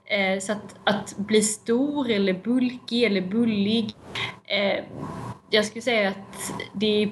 [0.04, 3.94] Eh, så att, att bli stor eller bulkig eller bullig
[4.44, 4.84] eh,
[5.50, 7.10] jag skulle säga att det är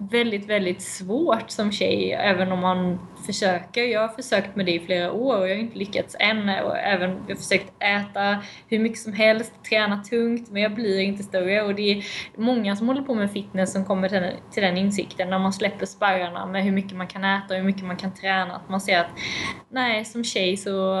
[0.00, 3.84] väldigt, väldigt svårt som tjej, även om man försöker.
[3.84, 6.48] Jag har försökt med det i flera år och jag har inte lyckats än.
[6.48, 11.00] Och även, jag har försökt äta hur mycket som helst, träna tungt, men jag blir
[11.00, 11.62] inte större.
[11.62, 12.04] Och det är
[12.36, 15.52] många som håller på med fitness som kommer till den, till den insikten när man
[15.52, 18.56] släpper spärrarna med hur mycket man kan äta och hur mycket man kan träna.
[18.56, 19.10] Att man ser att
[19.68, 20.96] nej, som tjej så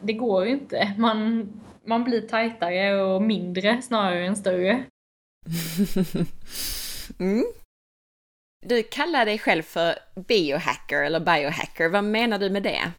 [0.00, 0.94] det går ju inte.
[0.98, 1.48] Man,
[1.86, 4.84] man blir tajtare och mindre snarare än större.
[7.18, 7.44] mm.
[8.60, 9.94] Du kallar dig själv för
[10.28, 11.88] biohacker eller biohacker.
[11.88, 12.92] Vad menar du med det?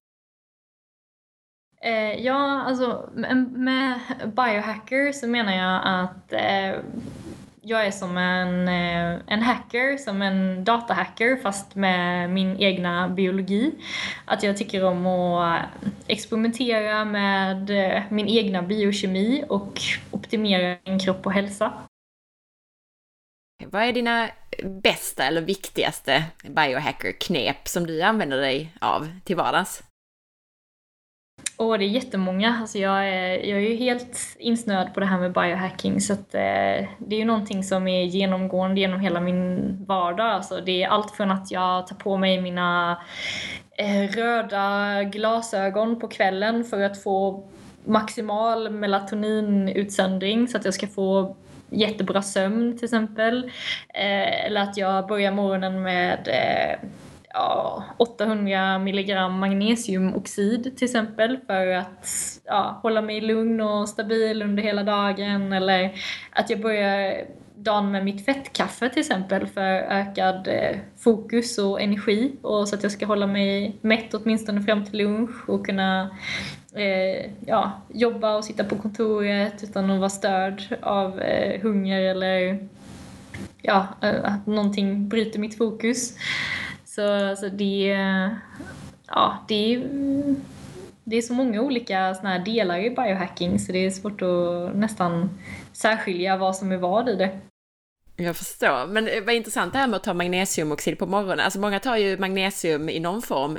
[1.81, 6.81] Eh, ja, alltså med, med biohacker så menar jag att eh,
[7.61, 13.71] jag är som en, eh, en hacker, som en datahacker fast med min egna biologi.
[14.25, 15.61] Att jag tycker om att
[16.07, 21.73] experimentera med eh, min egna biokemi och optimera min kropp och hälsa.
[23.65, 24.29] Vad är dina
[24.63, 29.83] bästa eller viktigaste biohacker-knep som du använder dig av till vardags?
[31.57, 32.57] Åh, det är jättemånga.
[32.61, 36.35] Alltså jag, är, jag är ju helt insnöad på det här med biohacking så att,
[36.35, 40.27] eh, det är ju någonting som är genomgående genom hela min vardag.
[40.27, 43.01] Alltså det är allt från att jag tar på mig mina
[43.77, 47.47] eh, röda glasögon på kvällen för att få
[47.85, 51.35] maximal melatoninutsöndring så att jag ska få
[51.69, 53.51] jättebra sömn till exempel.
[53.93, 56.89] Eh, eller att jag börjar morgonen med eh,
[57.33, 62.07] ja, 800 milligram magnesiumoxid till exempel för att
[62.45, 65.53] ja, hålla mig lugn och stabil under hela dagen.
[65.53, 65.91] Eller
[66.31, 67.25] att jag börjar
[67.55, 72.83] dagen med mitt fettkaffe till exempel för ökad eh, fokus och energi och så att
[72.83, 76.17] jag ska hålla mig mätt åtminstone fram till lunch och kunna
[76.79, 82.67] eh, ja, jobba och sitta på kontoret utan att vara störd av eh, hunger eller
[83.61, 86.17] ja, eh, att någonting bryter mitt fokus.
[86.85, 87.97] Så alltså det,
[89.07, 89.83] ja, det, är,
[91.03, 94.75] det är så många olika såna här delar i biohacking så det är svårt att
[94.75, 95.29] nästan
[95.73, 97.39] särskilja vad som är vad i det.
[98.19, 101.39] Jag förstår, men eh, vad intressant det här med att ta magnesiumoxid på morgonen.
[101.39, 103.57] Alltså många tar ju magnesium i någon form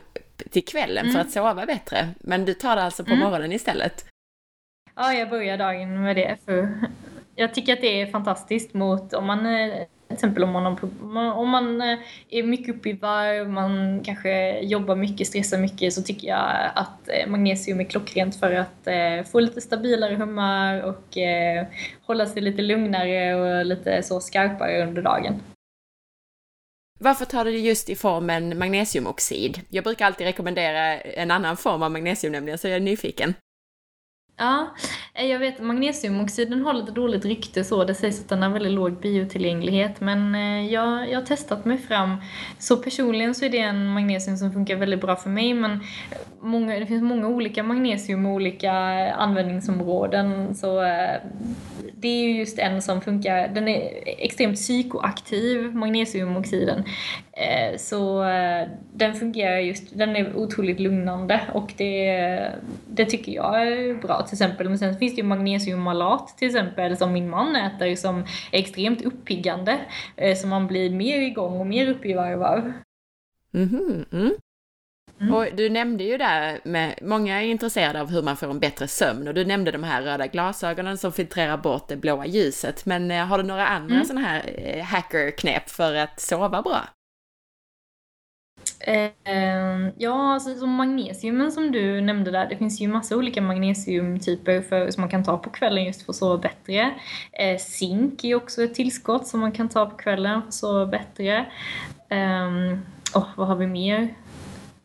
[0.50, 1.12] till kvällen mm.
[1.12, 3.24] för att sova bättre, men du tar det alltså på mm.
[3.24, 4.04] morgonen istället?
[4.94, 6.36] Ja, jag börjar dagen med det.
[6.44, 6.68] För
[7.34, 9.46] jag tycker att det är fantastiskt mot om man
[10.08, 11.98] till exempel om man, har, om man eh,
[12.28, 17.08] är mycket uppe i varv, man kanske jobbar mycket, stressar mycket så tycker jag att
[17.08, 21.18] eh, magnesium är klockrent för att eh, få lite stabilare humör och
[22.06, 25.40] hålla sig lite lugnare och lite så skarpare under dagen.
[26.98, 29.60] Varför tar du det just i formen magnesiumoxid?
[29.68, 33.34] Jag brukar alltid rekommendera en annan form av magnesium nämligen, så jag är nyfiken.
[34.40, 34.74] Ja,
[35.14, 37.84] eh, jag vet magnesiumoxiden har lite dåligt rykte så.
[37.84, 40.00] Det sägs att den har väldigt låg biotillgänglighet.
[40.00, 42.16] Men eh, jag, jag har testat mig fram.
[42.58, 45.54] Så personligen så är det en magnesium som funkar väldigt bra för mig.
[45.54, 48.72] Men eh, många, det finns många olika magnesium och olika
[49.12, 50.54] användningsområden.
[50.54, 50.80] Så
[52.00, 56.84] det är ju just en som funkar, den är extremt psykoaktiv, magnesiumoxiden.
[57.76, 58.24] Så
[58.92, 62.52] den fungerar just, den är otroligt lugnande och det,
[62.88, 64.68] det tycker jag är bra till exempel.
[64.68, 68.18] Men sen finns det ju magnesiummalat till exempel som min man äter som
[68.52, 69.78] är extremt uppiggande.
[70.16, 72.72] Eh, så man blir mer igång och mer uppe i varv varv.
[73.54, 74.34] Mm mm.
[75.20, 75.34] Mm.
[75.34, 78.88] Och du nämnde ju där, med, många är intresserade av hur man får en bättre
[78.88, 82.86] sömn och du nämnde de här röda glasögonen som filtrerar bort det blåa ljuset.
[82.86, 84.06] Men eh, har du några andra mm.
[84.06, 86.88] sådana här eh, hackerknep för att sova bra?
[88.80, 94.62] Eh, ja, alltså, som magnesiumen som du nämnde där, det finns ju massa olika magnesiumtyper
[94.62, 96.94] för, som man kan ta på kvällen just för att sova bättre.
[97.32, 100.86] Eh, zink är också ett tillskott som man kan ta på kvällen för att sova
[100.86, 101.46] bättre.
[102.08, 102.48] Eh,
[103.14, 104.14] oh, vad har vi mer?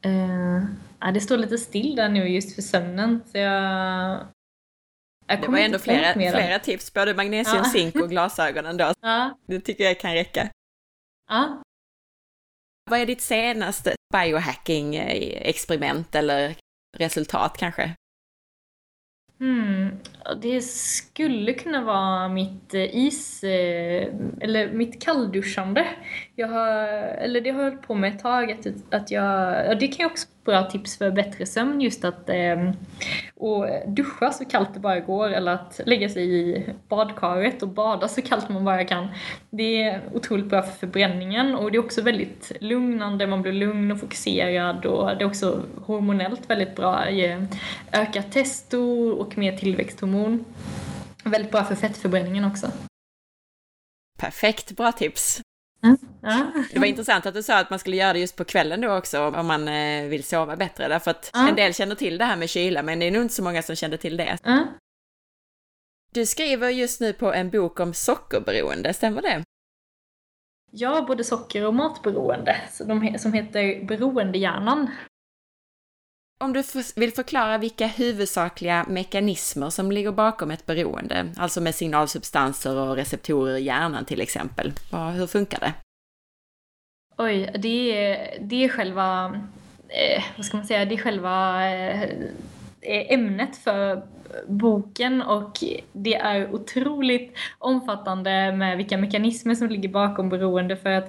[0.02, 4.20] Eh, det står lite still där nu just för sömnen, så jag
[5.28, 7.64] jag det var ändå flera, flera tips, både magnesium, ja.
[7.64, 8.94] zink och glasögonen då.
[9.02, 9.38] Ja.
[9.46, 10.50] Det tycker jag kan räcka.
[11.30, 11.62] Ja,
[12.90, 16.56] vad är ditt senaste biohacking-experiment eh, eller
[16.98, 17.96] resultat kanske?
[19.40, 19.90] Mm,
[20.42, 24.08] Det skulle kunna vara mitt eh, is, eh,
[24.42, 25.88] eller mitt kallduschande.
[26.36, 28.52] Jag har, eller det har jag hållit på med ett tag.
[28.52, 32.72] Att, att jag, det kan jag också bra tips för bättre sömn just att eh,
[33.36, 38.08] och duscha så kallt det bara går eller att lägga sig i badkaret och bada
[38.08, 39.08] så kallt man bara kan.
[39.50, 43.92] Det är otroligt bra för förbränningen och det är också väldigt lugnande, man blir lugn
[43.92, 47.06] och fokuserad och det är också hormonellt väldigt bra,
[47.92, 48.80] ökar testo
[49.10, 50.46] och mer tillväxthormon.
[51.24, 52.68] Väldigt bra för fettförbränningen också.
[54.20, 55.43] Perfekt, bra tips.
[56.72, 58.98] Det var intressant att du sa att man skulle göra det just på kvällen då
[58.98, 60.88] också om man eh, vill sova bättre.
[60.88, 63.34] Därför att en del känner till det här med kyla men det är nog inte
[63.34, 64.38] så många som känner till det.
[66.14, 69.44] Du skriver just nu på en bok om sockerberoende, stämmer det?
[70.72, 72.58] Ja, både socker och matberoende,
[73.20, 74.92] som heter Beroendehjärnan.
[76.44, 76.64] Om du
[76.96, 83.58] vill förklara vilka huvudsakliga mekanismer som ligger bakom ett beroende, alltså med signalsubstanser och receptorer
[83.58, 84.74] i hjärnan till exempel.
[85.16, 85.74] Hur funkar det?
[87.18, 89.42] Oj, det är, det är själva,
[89.90, 92.10] eh, vad ska man säga, det är själva eh,
[92.86, 94.02] Eh, ämnet för
[94.48, 95.52] boken och
[95.94, 101.08] det är otroligt omfattande med vilka mekanismer som ligger bakom beroende för att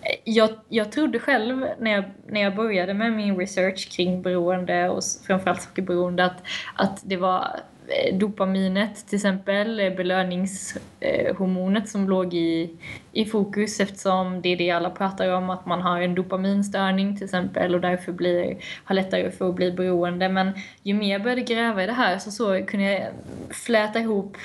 [0.00, 4.88] eh, jag, jag trodde själv när jag, när jag började med min research kring beroende
[4.88, 6.42] och framförallt sockerberoende att,
[6.74, 12.70] att det var Eh, dopaminet till exempel, eh, belöningshormonet som låg i,
[13.12, 17.24] i fokus eftersom det är det alla pratar om, att man har en dopaminstörning till
[17.24, 20.28] exempel och därför blir, har lättare för att bli beroende.
[20.28, 23.02] Men ju mer jag började gräva i det här så, så kunde jag
[23.50, 24.36] fläta ihop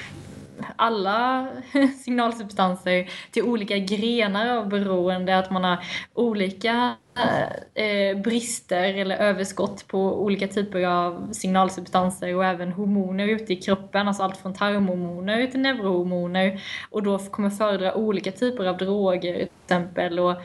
[0.75, 1.47] alla
[2.03, 5.77] signalsubstanser till olika grenar av beroende, att man har
[6.13, 13.53] olika Eh, eh, brister eller överskott på olika typer av signalsubstanser och även hormoner ute
[13.53, 18.77] i kroppen, alltså allt från tarmhormoner till neurohormoner och då kommer föredra olika typer av
[18.77, 20.19] droger till exempel.
[20.19, 20.35] Och,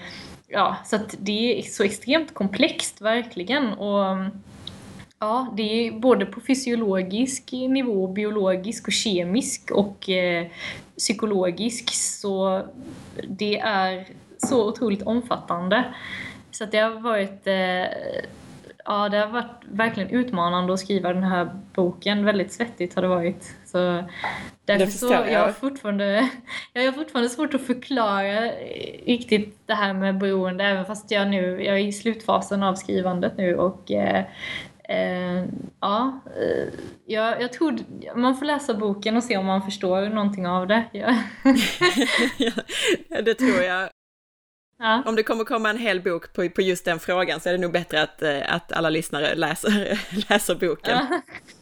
[0.48, 3.72] ja, så att det är så extremt komplext verkligen.
[3.72, 4.16] Och
[5.18, 10.46] Ja, det är både på fysiologisk nivå, biologisk och kemisk och eh,
[10.98, 12.62] psykologisk så
[13.28, 14.08] det är
[14.38, 15.84] så otroligt omfattande.
[16.54, 18.24] Så det har varit eh,
[18.86, 22.24] Ja, det har varit verkligen utmanande att skriva den här boken.
[22.24, 23.56] Väldigt svettigt har det varit.
[23.64, 24.04] Så
[24.64, 25.30] därför så jag.
[25.30, 26.28] jag fortfarande,
[26.72, 28.40] jag har fortfarande svårt att förklara
[29.06, 33.36] riktigt det här med beroende även fast jag nu, jag är i slutfasen av skrivandet
[33.36, 34.24] nu och eh,
[34.88, 35.44] Eh,
[35.80, 36.68] ja, eh,
[37.06, 37.78] jag, jag tror
[38.16, 40.84] man får läsa boken och se om man förstår någonting av det.
[40.92, 41.14] Ja.
[43.08, 43.88] ja, det tror jag.
[44.78, 45.02] Ja.
[45.06, 47.58] Om det kommer komma en hel bok på, på just den frågan så är det
[47.58, 50.00] nog bättre att, eh, att alla lyssnare läser,
[50.30, 50.98] läser boken.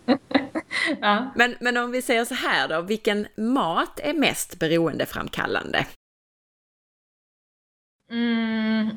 [0.07, 0.19] Ja.
[1.01, 1.33] ja.
[1.37, 5.87] Men, men om vi säger så här då, vilken mat är mest beroendeframkallande?
[8.11, 8.91] Mm.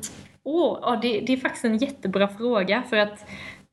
[0.43, 3.26] Oh, det, det är faktiskt en jättebra fråga för att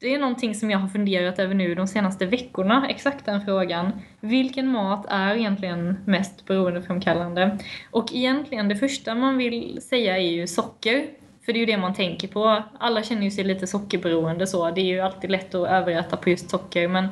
[0.02, 3.92] det är någonting som jag har funderat över nu de senaste veckorna, exakt den frågan.
[4.20, 7.58] Vilken mat är egentligen mest beroendeframkallande?
[7.90, 11.06] Och egentligen det första man vill säga är ju socker.
[11.44, 12.62] För det är ju det man tänker på.
[12.78, 14.70] Alla känner ju sig lite sockerberoende så.
[14.70, 16.88] Det är ju alltid lätt att överäta på just socker.
[16.88, 17.04] Men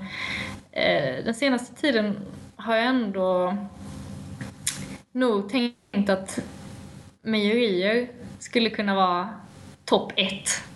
[0.72, 2.16] eh, den senaste tiden
[2.56, 3.56] har jag ändå
[5.12, 6.38] nog tänkt att
[7.22, 9.28] mejerier skulle kunna vara
[9.84, 10.69] topp ett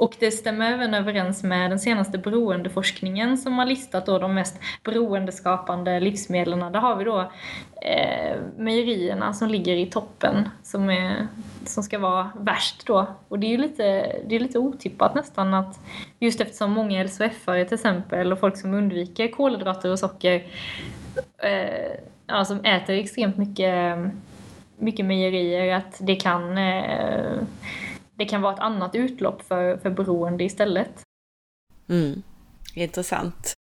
[0.00, 4.60] och det stämmer även överens med den senaste beroendeforskningen som har listat då de mest
[4.84, 6.72] beroendeskapande livsmedlen.
[6.72, 7.20] Där har vi då
[7.82, 11.26] eh, mejerierna som ligger i toppen som, är,
[11.66, 13.06] som ska vara värst då.
[13.28, 15.80] Och det är ju lite, det är lite otippat nästan att
[16.18, 20.46] just eftersom många LSHF-are till exempel och folk som undviker kolhydrater och socker
[21.38, 23.98] eh, ja, som äter extremt mycket,
[24.78, 27.42] mycket mejerier att det kan eh,
[28.20, 31.02] det kan vara ett annat utlopp för, för beroende istället.
[31.88, 32.22] Mm.
[32.74, 33.52] Intressant.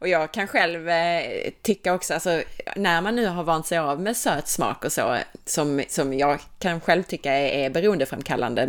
[0.00, 2.42] Och jag kan själv eh, tycka också, alltså
[2.76, 6.40] när man nu har vant sig av med söt smak och så, som, som jag
[6.58, 8.68] kan själv tycka är, är beroendeframkallande.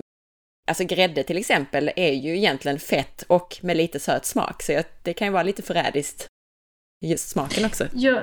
[0.67, 5.13] Alltså grädde till exempel är ju egentligen fett och med lite söt smak, så det
[5.13, 6.27] kan ju vara lite förrädiskt,
[7.01, 7.87] just smaken också.
[7.93, 8.21] Ja,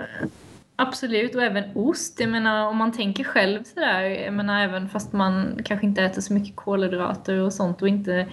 [0.81, 2.21] Absolut, och även ost.
[2.21, 6.21] Jag menar om man tänker själv sådär, jag menar även fast man kanske inte äter
[6.21, 8.27] så mycket kolhydrater och sånt och inte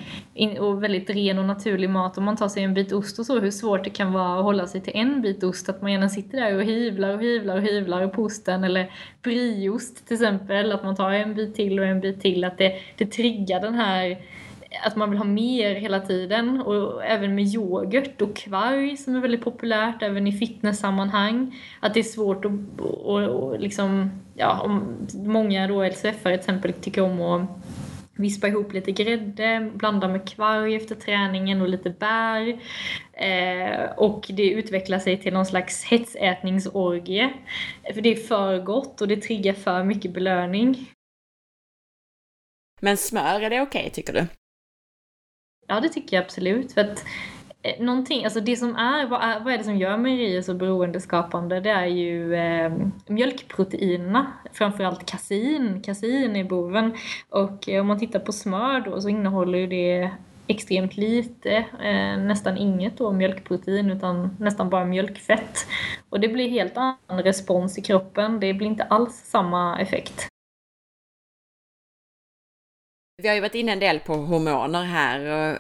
[0.60, 2.18] och väldigt ren och naturlig mat.
[2.18, 4.44] Om man tar sig en bit ost och så, hur svårt det kan vara att
[4.44, 5.70] hålla sig till en bit ost.
[5.70, 8.64] Att man gärna sitter där och hyvlar och hyvlar och hyvlar på osten.
[8.64, 8.92] Eller
[9.22, 12.44] brieost till exempel, att man tar en bit till och en bit till.
[12.44, 14.18] Att det, det triggar den här
[14.84, 19.20] att man vill ha mer hela tiden och även med yoghurt och kvarg som är
[19.20, 21.60] väldigt populärt även i fitnesssammanhang.
[21.80, 26.74] Att det är svårt att och, och liksom, ja, om många då LCF till exempel
[26.74, 27.50] tycker om att
[28.18, 32.60] vispa ihop lite grädde, blanda med kvarg efter träningen och lite bär.
[33.14, 37.34] Eh, och det utvecklar sig till någon slags hetsätningsorgie.
[37.94, 40.90] För det är för gott och det triggar för mycket belöning.
[42.82, 44.28] Men smör, är det okej okay, tycker du?
[45.68, 46.74] Ja, det tycker jag absolut.
[46.74, 47.04] För att
[47.62, 50.54] eh, någonting, alltså det som är, vad är, vad är det som gör mejerier så
[50.54, 51.60] beroendeskapande?
[51.60, 52.74] Det är ju eh,
[53.08, 55.82] mjölkproteinerna, framförallt kasein.
[55.82, 56.96] Kasein är boven.
[57.30, 60.12] Och eh, om man tittar på smör då så innehåller ju det
[60.48, 61.52] extremt lite,
[61.84, 65.68] eh, nästan inget då mjölkprotein utan nästan bara mjölkfett.
[66.10, 70.28] Och det blir helt annan respons i kroppen, det blir inte alls samma effekt.
[73.18, 75.60] Vi har ju varit inne en del på hormoner här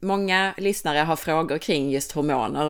[0.00, 2.68] många lyssnare har frågor kring just hormoner.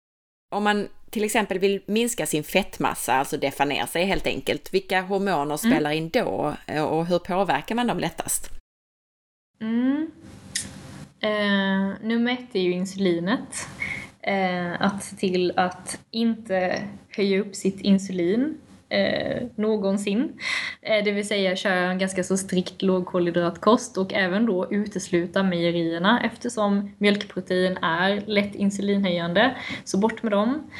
[0.52, 5.00] Om man till exempel vill minska sin fettmassa, alltså deffa ner sig helt enkelt, vilka
[5.00, 5.58] hormoner mm.
[5.58, 6.54] spelar in då
[6.90, 8.50] och hur påverkar man dem lättast?
[9.60, 10.10] Mm.
[11.20, 13.68] Eh, nummer ett är ju insulinet.
[14.22, 18.58] Eh, att se till att inte höja upp sitt insulin
[18.90, 20.32] eh, någonsin.
[20.82, 26.20] Eh, det vill säga köra en ganska så strikt lågkolhydratkost och även då utesluta mejerierna
[26.24, 29.56] eftersom mjölkprotein är lätt insulinhöjande.
[29.84, 30.70] Så bort med dem.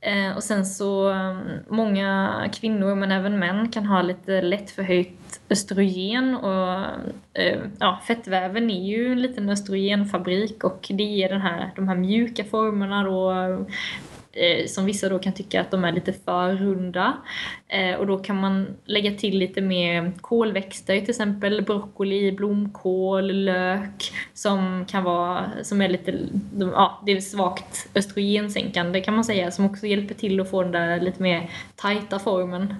[0.00, 5.40] Eh, och sen så mm, många kvinnor men även män kan ha lite lätt förhöjt
[5.50, 6.84] östrogen och
[7.34, 11.96] eh, ja, fettväven är ju en liten östrogenfabrik och det ger den här, de här
[11.96, 13.32] mjuka formerna då
[14.32, 17.16] eh, som vissa då kan tycka att de är lite för runda.
[17.68, 24.12] Eh, och då kan man lägga till lite mer kolväxter, till exempel broccoli, blomkål, lök
[24.34, 26.28] som kan vara, som är lite,
[26.58, 30.72] ja, det är svagt östrogensänkande kan man säga, som också hjälper till att få den
[30.72, 32.74] där lite mer tajta formen.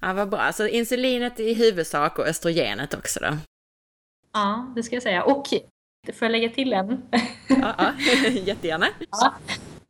[0.00, 0.52] Ja, vad bra.
[0.52, 3.36] Så insulinet i huvudsak och östrogenet också då?
[4.32, 5.22] Ja, det ska jag säga.
[5.22, 5.46] Och
[6.12, 7.02] Får jag lägga till en?
[7.48, 7.92] Ja, ja.
[8.44, 8.86] jättegärna.
[9.10, 9.34] Ja.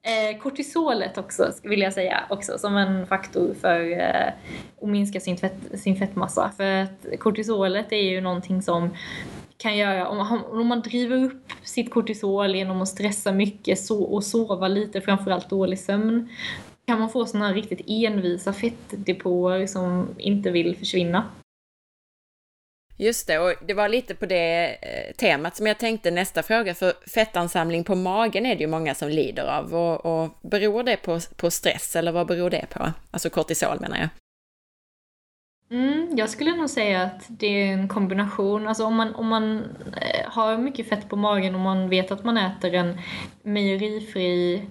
[0.03, 4.33] Eh, kortisolet också, vill jag säga, också som en faktor för eh,
[4.83, 6.53] att minska sin, fett, sin fettmassa.
[6.57, 8.91] För att kortisolet är ju någonting som
[9.57, 14.03] kan göra, om man, om man driver upp sitt kortisol genom att stressa mycket so
[14.03, 16.29] och sova lite, framförallt dålig sömn,
[16.87, 21.25] kan man få sådana riktigt envisa fettdepåer som inte vill försvinna.
[23.01, 26.75] Just det, och det var lite på det eh, temat som jag tänkte nästa fråga,
[26.75, 29.75] för fettansamling på magen är det ju många som lider av.
[29.75, 32.93] Och, och beror det på, på stress, eller vad beror det på?
[33.11, 34.09] Alltså kortisol menar jag.
[35.71, 38.69] Mm, jag skulle nog säga att det är en kombination.
[38.69, 39.59] Alltså om man, om man
[40.01, 43.01] eh, har mycket fett på magen och man vet att man äter en
[43.43, 44.63] mejerifri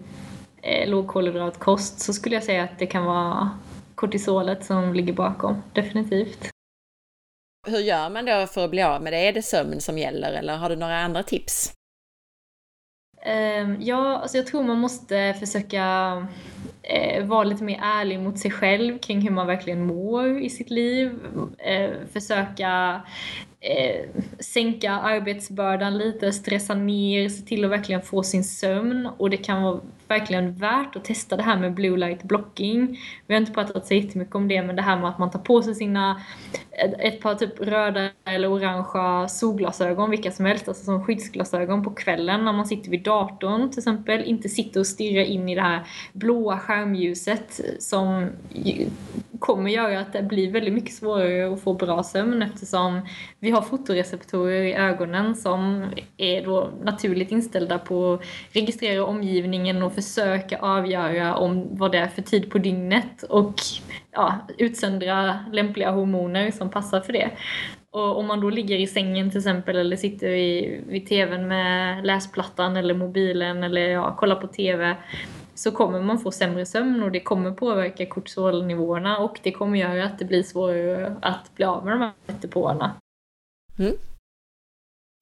[0.61, 3.49] eh, lågkolhydratkost så skulle jag säga att det kan vara
[3.95, 6.51] kortisolet som ligger bakom, definitivt
[7.68, 9.28] hur gör man då för att bli av med det?
[9.28, 11.74] Är det sömn som gäller eller har du några andra tips?
[13.22, 16.28] Ehm, ja, alltså jag tror man måste försöka
[16.82, 20.70] eh, vara lite mer ärlig mot sig själv kring hur man verkligen mår i sitt
[20.70, 21.20] liv.
[21.57, 23.01] Eh, försöka
[23.59, 24.05] eh,
[24.39, 29.09] sänka arbetsbördan lite, stressa ner, se till att verkligen få sin sömn.
[29.18, 32.99] Och det kan vara verkligen värt att testa det här med blue light blocking.
[33.27, 35.39] Vi har inte pratat så jättemycket om det, men det här med att man tar
[35.39, 36.21] på sig sina
[36.99, 42.45] ett par typ röda eller orangea solglasögon, vilka som helst, alltså som skyddsglasögon på kvällen
[42.45, 44.23] när man sitter vid datorn till exempel.
[44.23, 48.29] Inte sitta och stirra in i det här blåa skärmljuset som
[49.39, 53.01] kommer göra att det blir väldigt mycket svårare att få bra sömn eftersom
[53.39, 55.85] vi har fotoreceptorer i ögonen som
[56.17, 62.07] är då naturligt inställda på att registrera omgivningen och försöka avgöra om vad det är
[62.07, 63.53] för tid på dygnet och
[64.11, 67.31] ja, utsöndra lämpliga hormoner som passar för det.
[67.91, 72.05] Och om man då ligger i sängen till exempel eller sitter vid, vid tvn med
[72.05, 74.95] läsplattan eller mobilen eller ja, kollar på tv
[75.55, 80.05] så kommer man få sämre sömn och det kommer påverka kortisolnivåerna och det kommer göra
[80.05, 82.95] att det blir svårare att bli av med de här depåerna.
[83.79, 83.93] Mm.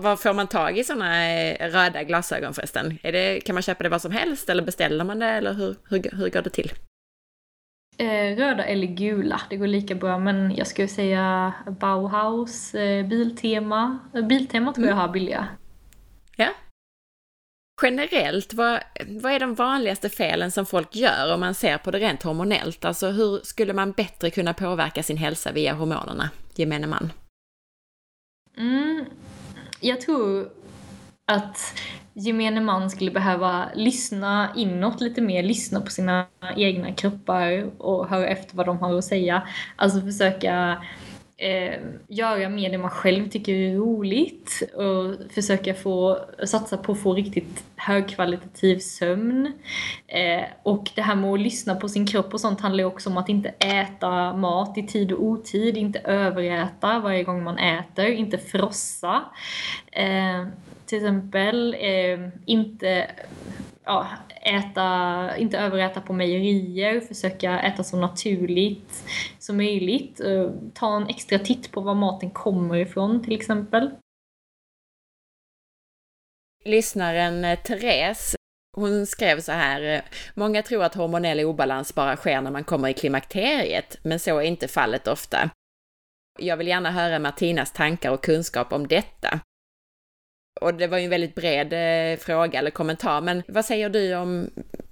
[0.04, 2.98] Var får man tag i sådana eh, röda glasögon förresten?
[3.04, 6.18] Det, kan man köpa det var som helst eller beställer man det eller hur, hur,
[6.18, 6.72] hur går det till?
[7.98, 14.00] Eh, röda eller gula, det går lika bra men jag skulle säga Bauhaus, eh, Biltema.
[14.30, 15.02] Biltema tror jag mm.
[15.02, 15.48] har billiga.
[16.36, 16.50] Ja.
[17.82, 22.00] Generellt, vad, vad är de vanligaste felen som folk gör om man ser på det
[22.00, 22.86] rent hormonellt?
[22.86, 27.12] Alltså hur skulle man bättre kunna påverka sin hälsa via hormonerna, gemene man?
[28.58, 29.06] Mm,
[29.86, 30.49] jag tror
[31.25, 31.57] att
[32.13, 36.25] gemene man skulle behöva lyssna inåt lite mer, lyssna på sina
[36.55, 39.47] egna kroppar och höra efter vad de har att säga.
[39.75, 40.83] Alltså försöka
[41.38, 46.99] eh, göra mer det man själv tycker är roligt och försöka få, satsa på att
[46.99, 49.51] få riktigt högkvalitativ sömn.
[50.07, 53.09] Eh, och det här med att lyssna på sin kropp och sånt handlar ju också
[53.09, 58.07] om att inte äta mat i tid och otid, inte överäta varje gång man äter,
[58.07, 59.23] inte frossa.
[59.91, 60.47] Eh,
[60.86, 63.07] till exempel, eh, inte
[63.86, 64.07] ja,
[64.46, 69.04] äta, inte överäta på mejerier, försöka äta så naturligt
[69.39, 70.20] som möjligt.
[70.20, 73.91] Eh, ta en extra titt på var maten kommer ifrån till exempel.
[76.66, 78.36] Lyssnaren eh, Therese
[78.76, 80.02] hon skrev så här, eh,
[80.34, 84.41] många tror att hormonell obalans bara sker när man kommer i klimakteriet, men så är
[84.41, 85.50] inte fallet ofta.
[86.39, 89.39] Jag vill gärna höra Martinas tankar och kunskap om detta.
[90.62, 94.16] Och det var ju en väldigt bred eh, fråga eller kommentar, men vad säger du
[94.16, 94.49] om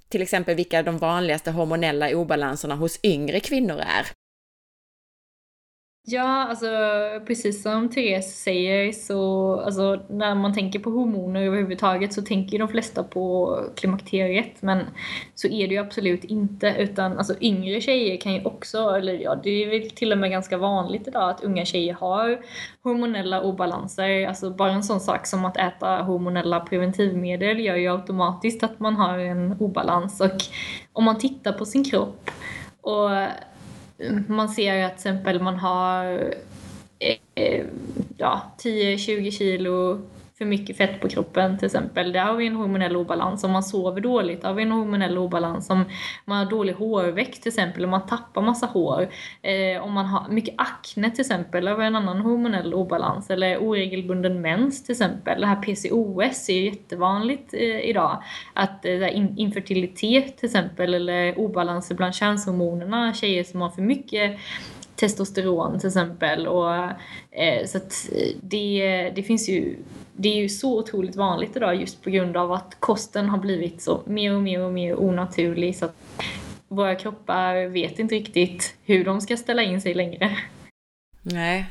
[0.08, 4.06] till exempel vilka de vanligaste hormonella obalanserna hos yngre kvinnor är?
[6.06, 6.66] Ja, alltså
[7.26, 12.68] precis som Therese säger så alltså, när man tänker på hormoner överhuvudtaget så tänker de
[12.68, 14.80] flesta på klimakteriet men
[15.34, 19.34] så är det ju absolut inte utan alltså yngre tjejer kan ju också, eller ja
[19.34, 22.40] det är väl till och med ganska vanligt idag att unga tjejer har
[22.82, 24.26] hormonella obalanser.
[24.26, 28.96] Alltså bara en sån sak som att äta hormonella preventivmedel gör ju automatiskt att man
[28.96, 30.36] har en obalans och
[30.92, 32.30] om man tittar på sin kropp
[32.80, 33.10] och
[34.28, 36.04] man ser att till exempel man har
[36.98, 37.64] eh, eh
[38.16, 40.00] ja, 10-20 kilo
[40.38, 42.12] för mycket fett på kroppen till exempel.
[42.12, 43.44] Där har vi en hormonell obalans.
[43.44, 45.70] Om man sover dåligt har vi en hormonell obalans.
[45.70, 45.84] Om
[46.24, 49.08] man har dålig hårväxt till exempel, om man tappar massa hår.
[49.42, 53.30] Eh, om man har mycket akne till exempel där har vi en annan hormonell obalans.
[53.30, 55.40] Eller oregelbunden mens till exempel.
[55.40, 58.22] Det här PCOS är jättevanligt eh, idag.
[58.54, 63.14] Att eh, in, infertilitet till exempel eller obalanser bland könshormonerna.
[63.14, 64.38] Tjejer som har för mycket
[64.96, 66.46] testosteron till exempel.
[66.46, 66.74] Och,
[67.30, 69.76] eh, så att eh, det, det finns ju
[70.16, 73.82] det är ju så otroligt vanligt idag just på grund av att kosten har blivit
[73.82, 75.96] så mer och mer och mer onaturlig så att
[76.68, 80.38] våra kroppar vet inte riktigt hur de ska ställa in sig längre.
[81.22, 81.66] Nej,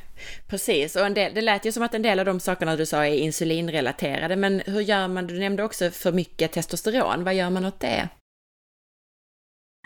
[0.48, 0.96] precis.
[0.96, 3.06] Och en del, det lät ju som att en del av de sakerna du sa
[3.06, 5.28] är insulinrelaterade, men hur gör man?
[5.28, 7.24] Du nämnde också för mycket testosteron.
[7.24, 8.10] Vad gör man åt det?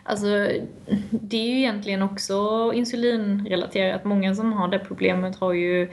[0.10, 0.28] Alltså,
[1.12, 4.04] det är ju egentligen också insulinrelaterat.
[4.06, 5.84] Många som har det problemet har ju...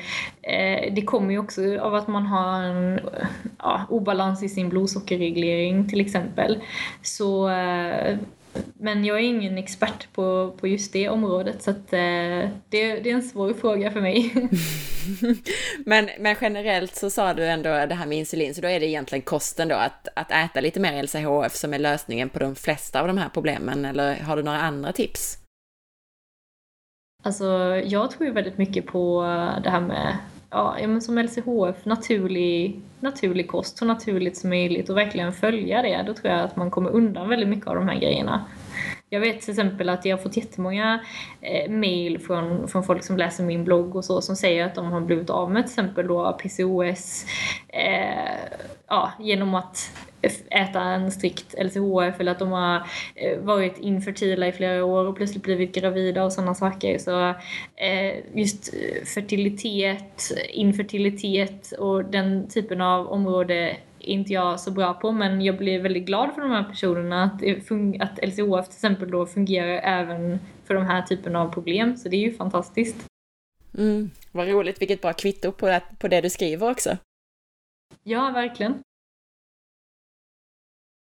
[0.42, 3.00] Eh, det kommer ju också av att man har en
[3.58, 6.58] ja, obalans i sin blodsockerreglering till exempel.
[7.02, 8.16] Så eh,
[8.74, 13.10] men jag är ingen expert på, på just det området så att, eh, det, det
[13.10, 14.34] är en svår fråga för mig.
[15.86, 18.86] men, men generellt så sa du ändå det här med insulin, så då är det
[18.86, 23.00] egentligen kosten då, att, att äta lite mer LCHF som är lösningen på de flesta
[23.00, 25.38] av de här problemen, eller har du några andra tips?
[27.22, 27.44] Alltså,
[27.84, 29.22] jag tror ju väldigt mycket på
[29.64, 30.16] det här med
[30.54, 36.04] ja, men som LCHF, naturlig, naturlig kost så naturligt som möjligt och verkligen följa det.
[36.06, 38.44] Då tror jag att man kommer undan väldigt mycket av de här grejerna.
[39.14, 41.04] Jag vet till exempel att jag har fått jättemånga
[41.40, 44.92] eh, mail från, från folk som läser min blogg och så som säger att de
[44.92, 47.26] har blivit av med till exempel då PCOS
[47.68, 49.90] eh, ja, genom att
[50.50, 52.76] äta en strikt LCHF eller att de har
[53.14, 56.98] eh, varit infertila i flera år och plötsligt blivit gravida och sådana saker.
[56.98, 57.28] Så
[57.76, 58.74] eh, just
[59.14, 65.80] fertilitet, infertilitet och den typen av område inte jag så bra på men jag blir
[65.80, 67.34] väldigt glad för de här personerna att,
[68.02, 72.16] att LCHF till exempel då fungerar även för de här typen av problem så det
[72.16, 73.06] är ju fantastiskt.
[73.78, 76.96] Mm, vad roligt, vilket bra kvitto på det, på det du skriver också.
[78.02, 78.82] Ja, verkligen.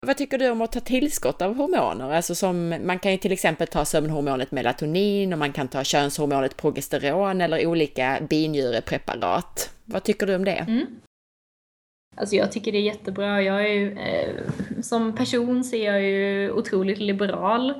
[0.06, 2.12] Vad tycker du om att ta tillskott av hormoner?
[2.12, 6.58] Alltså som, man kan ju till exempel ta sömnhormonet melatonin och man kan ta könshormonet
[6.58, 9.74] progesteron eller olika binjurepreparat.
[9.86, 10.66] Vad tycker du om det?
[10.68, 10.86] Mm.
[12.16, 13.41] Alltså jag tycker det är jättebra.
[13.41, 14.36] Jag är ju, eh,
[14.82, 17.74] som person så är jag ju otroligt liberal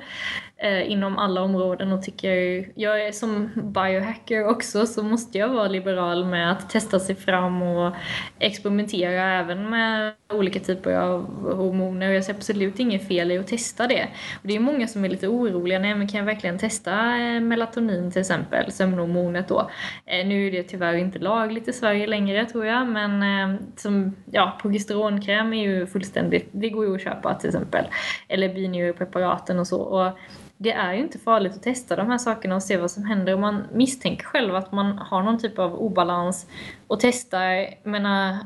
[0.62, 5.68] Eh, inom alla områden och tycker, jag är som biohacker också så måste jag vara
[5.68, 7.94] liberal med att testa sig fram och
[8.38, 12.10] experimentera även med olika typer av hormoner.
[12.10, 14.08] Jag ser absolut inget fel i att testa det.
[14.42, 17.40] Och det är många som är lite oroliga, nej men kan jag verkligen testa eh,
[17.40, 19.70] melatonin till exempel, sömnhormonet då?
[20.06, 24.16] Eh, nu är det tyvärr inte lagligt i Sverige längre tror jag, men eh, som,
[24.30, 27.84] ja, progesteronkräm är ju fullständigt, det går ju att köpa till exempel.
[28.28, 29.80] Eller binjurepreparaten och så.
[29.80, 30.18] Och
[30.62, 33.34] det är ju inte farligt att testa de här sakerna och se vad som händer.
[33.34, 36.46] Om man misstänker själv att man har någon typ av obalans
[36.86, 38.36] och testar, menar,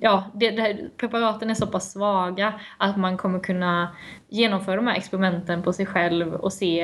[0.00, 3.96] ja, det, det, preparaten är så pass svaga att man kommer kunna
[4.28, 6.80] genomföra de här experimenten på sig själv och se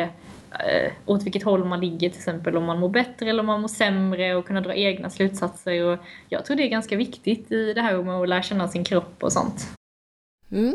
[0.51, 3.61] eh, åt vilket håll man ligger till exempel om man mår bättre eller om man
[3.61, 5.85] mår sämre och kunna dra egna slutsatser.
[5.85, 5.99] Och
[6.29, 9.23] jag tror det är ganska viktigt i det här med att lära känna sin kropp
[9.23, 9.67] och sånt.
[10.53, 10.75] Mm,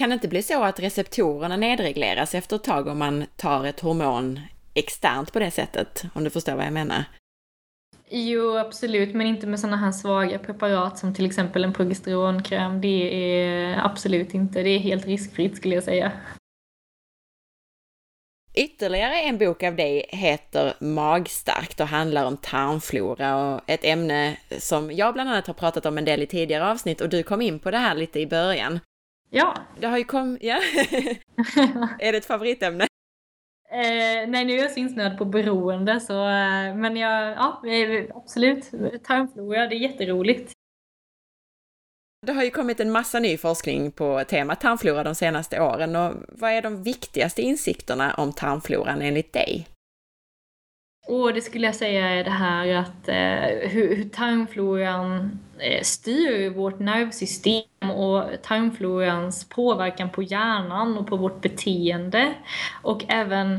[0.00, 3.80] kan det inte bli så att receptorerna nedregleras efter ett tag om man tar ett
[3.80, 4.40] hormon
[4.74, 6.04] externt på det sättet?
[6.14, 7.04] Om du förstår vad jag menar?
[8.08, 12.80] Jo, absolut, men inte med sådana här svaga preparat som till exempel en progesteronkräm.
[12.80, 16.12] Det är absolut inte, det är helt riskfritt skulle jag säga.
[18.54, 24.92] Ytterligare en bok av dig heter Magstarkt och handlar om tarmflora och ett ämne som
[24.92, 27.58] jag bland annat har pratat om en del i tidigare avsnitt och du kom in
[27.58, 28.80] på det här lite i början.
[29.30, 29.54] Ja.
[29.80, 30.56] Det har ju kommit, ja.
[31.98, 32.86] är det ett favoritämne?
[33.70, 37.62] Eh, nej, nu är jag så insnöad på beroende så, eh, men jag, ja,
[38.14, 38.70] absolut.
[39.04, 40.52] Tarmflora, det är jätteroligt.
[42.26, 46.14] Det har ju kommit en massa ny forskning på temat tarmflora de senaste åren och
[46.28, 49.66] vad är de viktigaste insikterna om tarmfloran enligt dig?
[51.10, 56.50] Och det skulle jag säga är det här att eh, hur, hur tarmfloran eh, styr
[56.50, 62.34] vårt nervsystem och tarmflorans påverkan på hjärnan och på vårt beteende.
[62.82, 63.54] Och även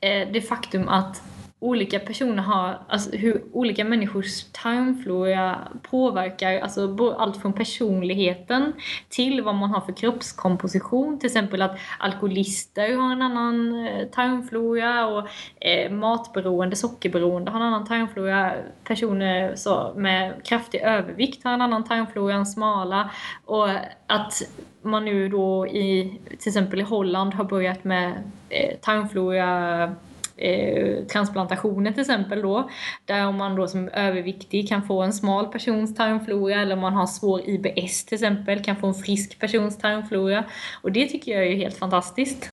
[0.00, 1.22] eh, det faktum att
[1.60, 8.72] olika personer har, alltså hur olika människors tarmflora påverkar alltså allt från personligheten
[9.08, 11.18] till vad man har för kroppskomposition.
[11.18, 15.28] Till exempel att alkoholister har en annan eh, tarmflora och
[15.60, 18.54] eh, matberoende, sockerberoende har en annan tarmflora.
[18.84, 23.10] Personer så, med kraftig övervikt har en annan tarmflora än smala.
[23.44, 23.68] Och
[24.06, 24.42] att
[24.82, 28.12] man nu då i till exempel i Holland har börjat med
[28.48, 29.94] eh, tarmflora
[30.40, 32.70] eh, transplantationer till exempel då.
[33.04, 36.92] Där om man då som överviktig kan få en smal persons tarmflora eller om man
[36.92, 40.44] har svår IBS till exempel kan få en frisk persons tarmflora.
[40.82, 42.48] Och det tycker jag är helt fantastiskt.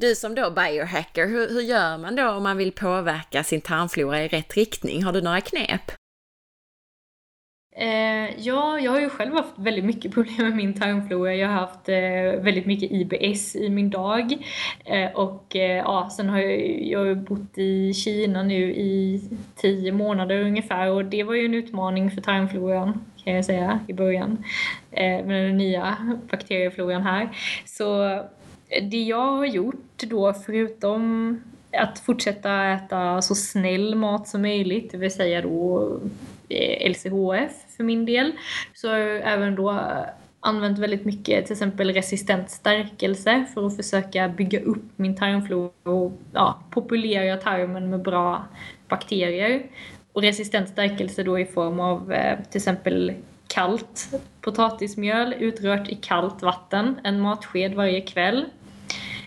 [0.00, 4.24] Du som då biohacker, hur, hur gör man då om man vill påverka sin tarmflora
[4.24, 5.04] i rätt riktning?
[5.04, 5.82] Har du några knep?
[7.78, 11.34] Eh, ja, jag har ju själv haft väldigt mycket problem med min tarmflora.
[11.34, 14.32] Jag har haft eh, väldigt mycket IBS i min dag.
[14.84, 19.22] Eh, och eh, ja, sen har jag, jag har bott i Kina nu i
[19.56, 23.92] tio månader ungefär och det var ju en utmaning för tarmfloran kan jag säga i
[23.92, 24.44] början.
[24.90, 25.96] Eh, med den nya
[26.30, 27.28] bakteriefloran här.
[27.64, 31.40] Så eh, det jag har gjort då förutom
[31.72, 35.90] att fortsätta äta så snäll mat som möjligt, det vill säga då
[36.48, 38.32] Eh, LCHF för min del.
[38.74, 40.04] Så har jag även då eh,
[40.40, 46.12] använt väldigt mycket till exempel resistent stärkelse för att försöka bygga upp min tarmflora och
[46.32, 48.44] ja, populera tarmen med bra
[48.88, 49.62] bakterier.
[50.12, 53.12] Och resistent stärkelse då i form av eh, till exempel
[53.46, 54.08] kallt
[54.40, 58.44] potatismjöl utrört i kallt vatten, en matsked varje kväll.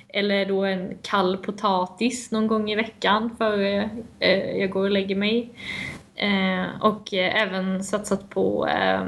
[0.07, 3.89] Eller då en kall potatis någon gång i veckan före
[4.59, 5.49] jag går och lägger mig.
[6.19, 9.03] Eh, och eh, även satsat på eh,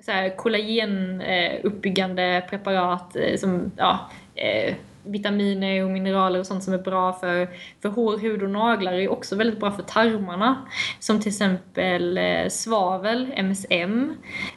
[0.00, 6.74] så här, kollagenuppbyggande eh, preparat eh, som ja, eh, vitaminer och mineraler och sånt som
[6.74, 7.48] är bra för,
[7.82, 10.66] för hår, hud och naglar är också väldigt bra för tarmarna.
[11.00, 14.16] Som till exempel eh, svavel, MSM,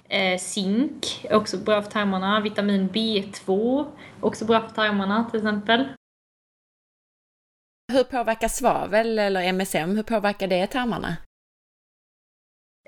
[0.10, 3.86] eh, zink är också bra för tarmarna, vitamin B2
[4.22, 5.88] också bra för tarmarna till exempel.
[7.91, 11.18] Hur påverkar svavel eller MSM, hur påverkar det tarmarna?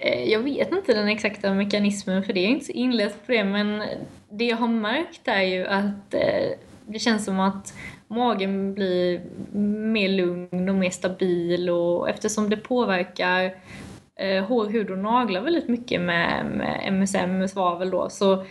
[0.04, 3.32] Eh, jag vet inte den exakta mekanismen för det, jag är inte så inläst på
[3.32, 3.84] det, men
[4.30, 6.52] det jag har märkt är ju att eh,
[6.88, 7.74] det känns som att
[8.08, 9.22] magen blir
[9.92, 13.56] mer lugn och mer stabil och eftersom det påverkar
[14.16, 18.46] eh, hår, hud och naglar väldigt mycket med, med MSM, med svavel då, så,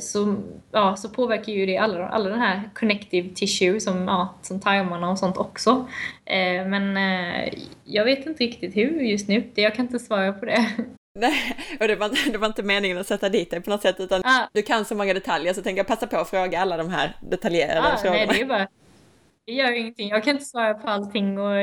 [0.00, 0.36] så,
[0.72, 5.10] ja, så påverkar ju det alla, alla den här connective tissue som, ja, som tarmarna
[5.10, 5.86] och sånt också.
[6.24, 7.52] Eh, men eh,
[7.84, 10.66] jag vet inte riktigt hur just nu, jag kan inte svara på det.
[11.18, 13.96] Nej, och det var, det var inte meningen att sätta dit dig på något sätt,
[13.98, 14.48] utan ah.
[14.52, 17.16] du kan så många detaljer så tänker jag passa på att fråga alla de här
[17.30, 18.24] detaljerade ah, frågorna.
[18.24, 18.68] Nej, det är bara,
[19.46, 20.08] det gör ingenting.
[20.08, 21.54] Jag kan inte svara på allting och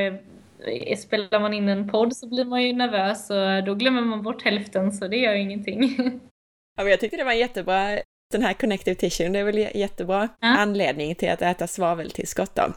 [0.68, 4.22] Eh, spelar man in en podd så blir man ju nervös och då glömmer man
[4.22, 5.98] bort hälften så det gör ingenting.
[6.76, 8.00] Ja, men jag tyckte det var jättebra,
[8.32, 10.48] den här connective tissue, det är väl jättebra ja.
[10.48, 12.74] anledning till att äta svaveltillskott då.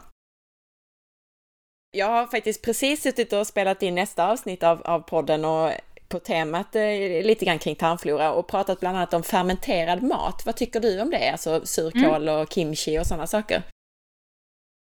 [1.91, 5.71] Jag har faktiskt precis suttit och spelat in nästa avsnitt av, av podden och
[6.07, 6.83] på temat eh,
[7.23, 10.45] lite grann kring tarmflora och pratat bland annat om fermenterad mat.
[10.45, 11.31] Vad tycker du om det?
[11.31, 12.35] Alltså surkål mm.
[12.35, 13.63] och kimchi och sådana saker?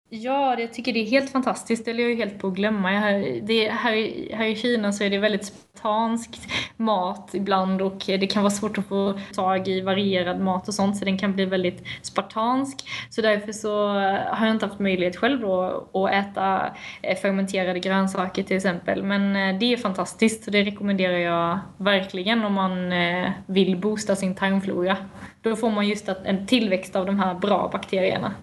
[0.08, 1.84] Ja, jag tycker det är helt fantastiskt.
[1.84, 2.88] Det är jag ju helt på att glömma.
[2.88, 3.92] Här, det, här,
[4.36, 6.30] här i Kina så är det väldigt spartansk
[6.76, 10.96] mat ibland och det kan vara svårt att få tag i varierad mat och sånt
[10.96, 12.88] så den kan bli väldigt spartansk.
[13.10, 13.88] Så därför så
[14.30, 19.02] har jag inte haft möjlighet själv då att äta eh, fermenterade grönsaker till exempel.
[19.02, 24.16] Men eh, det är fantastiskt och det rekommenderar jag verkligen om man eh, vill boosta
[24.16, 24.96] sin tarmflora.
[25.42, 28.34] Då får man just en tillväxt av de här bra bakterierna.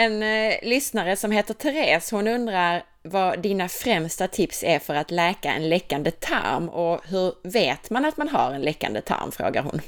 [0.00, 5.10] En eh, lyssnare som heter Therese, hon undrar vad dina främsta tips är för att
[5.10, 9.62] läka en läckande tarm och hur vet man att man har en läckande tarm, frågar
[9.62, 9.80] hon.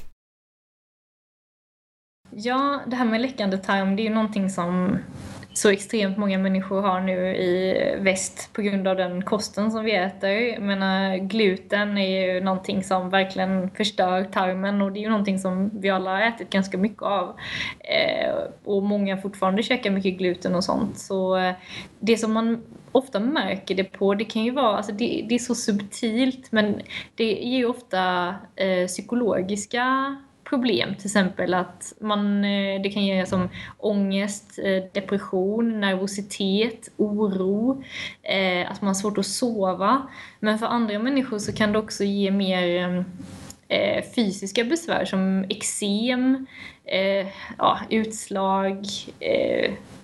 [2.29, 4.97] Ja, det här med läckande tarm, det är ju någonting som
[5.53, 9.95] så extremt många människor har nu i väst på grund av den kosten som vi
[9.95, 10.29] äter.
[10.29, 15.39] Jag menar, gluten är ju någonting som verkligen förstör tarmen och det är ju någonting
[15.39, 17.35] som vi alla har ätit ganska mycket av.
[17.79, 18.33] Eh,
[18.63, 20.99] och många fortfarande käkar mycket gluten och sånt.
[20.99, 21.53] Så eh,
[21.99, 25.39] det som man ofta märker det på, det kan ju vara, alltså det, det är
[25.39, 26.81] så subtilt men
[27.15, 30.95] det ger ju ofta eh, psykologiska problem.
[30.95, 37.83] Till exempel att man, eh, det kan ge som ångest, eh, depression, nervositet, oro,
[38.23, 40.07] eh, att man har svårt att sova.
[40.39, 43.05] Men för andra människor så kan det också ge mer
[44.15, 46.45] fysiska besvär som eksem,
[47.57, 48.85] ja, utslag,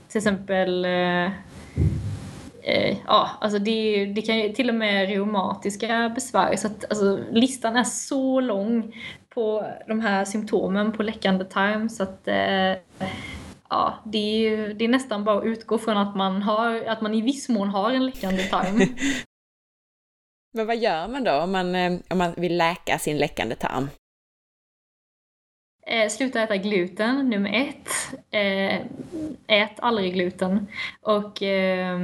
[0.07, 0.85] till exempel
[3.07, 6.55] ja, alltså det, det kan ju till och med reumatiska besvär.
[6.55, 8.93] Så att, alltså, listan är så lång
[9.29, 12.73] på de här symptomen på läckande tarm så att eh,
[13.69, 14.17] ja, det
[14.47, 17.49] är, det är nästan bara att utgå från att man, har, att man i viss
[17.49, 18.77] mån har en läckande tarm.
[20.53, 23.89] Men vad gör man då om man, eh, om man vill läka sin läckande tarm?
[25.87, 27.89] Eh, sluta äta gluten, nummer ett.
[28.31, 28.81] Eh,
[29.47, 30.67] ät aldrig gluten.
[31.01, 31.99] Och eh,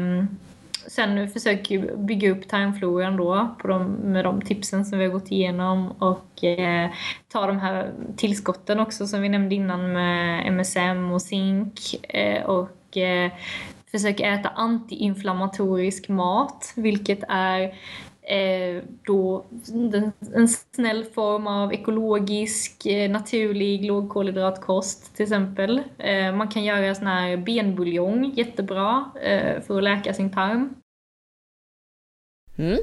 [0.88, 5.12] sen försöker vi bygga upp tarmfloran då på de, med de tipsen som vi har
[5.12, 6.90] gått igenom och eh,
[7.28, 11.80] ta de här tillskotten också som vi nämnde innan med MSM och zink
[12.10, 13.32] eh, och eh,
[13.92, 17.74] försök äta antiinflammatorisk mat vilket är
[19.04, 19.46] då
[20.36, 25.82] en snäll form av ekologisk, eh, naturlig lågkolhydratkost till exempel.
[25.98, 30.76] Eh, man kan göra sån här benbuljong jättebra eh, för att läka sin tarm.
[32.58, 32.78] Mm.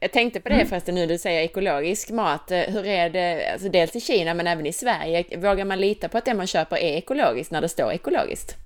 [0.00, 0.66] Jag tänkte på det mm.
[0.66, 2.50] förresten nu du säger ekologisk mat.
[2.50, 6.08] Eh, hur är det, alltså dels i Kina men även i Sverige, vågar man lita
[6.08, 8.56] på att det man köper är ekologiskt när det står ekologiskt?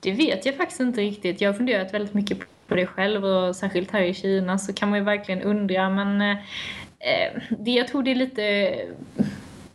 [0.00, 1.40] Det vet jag faktiskt inte riktigt.
[1.40, 2.38] Jag har funderat väldigt mycket
[2.68, 6.20] på det själv och särskilt här i Kina så kan man ju verkligen undra men
[6.20, 8.74] eh, det, jag tror det är lite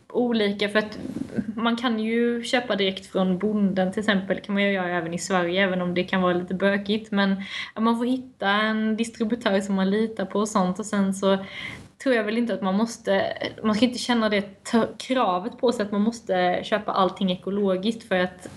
[0.08, 0.98] olika för att
[1.56, 5.18] man kan ju köpa direkt från bonden till exempel kan man ju göra även i
[5.18, 7.42] Sverige även om det kan vara lite bökigt men
[7.78, 11.38] man får hitta en distributör som man litar på och sånt och sen så
[12.04, 13.32] tror jag väl inte att man måste,
[13.62, 18.18] man ska inte känna det kravet på sig att man måste köpa allting ekologiskt för
[18.18, 18.48] att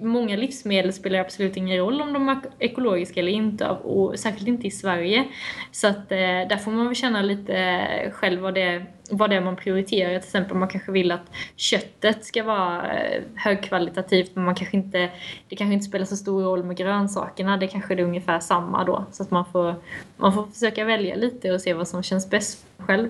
[0.00, 4.66] många livsmedel spelar absolut ingen roll om de är ekologiska eller inte och särskilt inte
[4.66, 5.24] i Sverige.
[5.72, 9.40] Så att eh, där får man väl känna lite själv vad det vad det är
[9.40, 10.18] man prioriterar.
[10.18, 15.10] Till exempel man kanske vill att köttet ska vara eh, högkvalitativt men man kanske inte,
[15.48, 17.56] det kanske inte spelar så stor roll med grönsakerna.
[17.56, 19.04] Det kanske är ungefär samma då.
[19.12, 19.74] Så att man får,
[20.16, 23.08] man får försöka välja lite och se vad som känns bäst själv.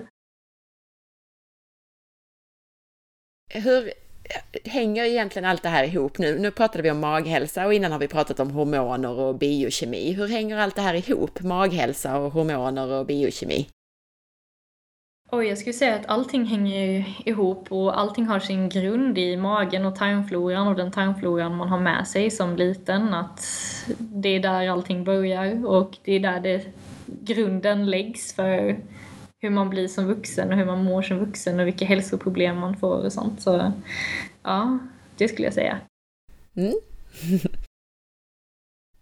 [3.53, 3.91] Hur
[4.63, 6.39] hänger egentligen allt det här ihop nu?
[6.39, 10.11] Nu pratade vi om maghälsa och innan har vi pratat om hormoner och biokemi.
[10.11, 11.41] Hur hänger allt det här ihop?
[11.41, 13.67] Maghälsa och hormoner och biokemi?
[15.31, 19.85] Oj, jag skulle säga att allting hänger ihop och allting har sin grund i magen
[19.85, 23.13] och tarmfloran och den tarmfloran man har med sig som liten.
[23.13, 23.45] Att
[23.97, 26.65] det är där allting börjar och det är där det,
[27.05, 28.77] grunden läggs för
[29.41, 32.77] hur man blir som vuxen och hur man mår som vuxen och vilka hälsoproblem man
[32.77, 33.41] får och sånt.
[33.41, 33.71] Så
[34.43, 34.79] ja,
[35.17, 35.77] det skulle jag säga.
[36.55, 36.73] Mm.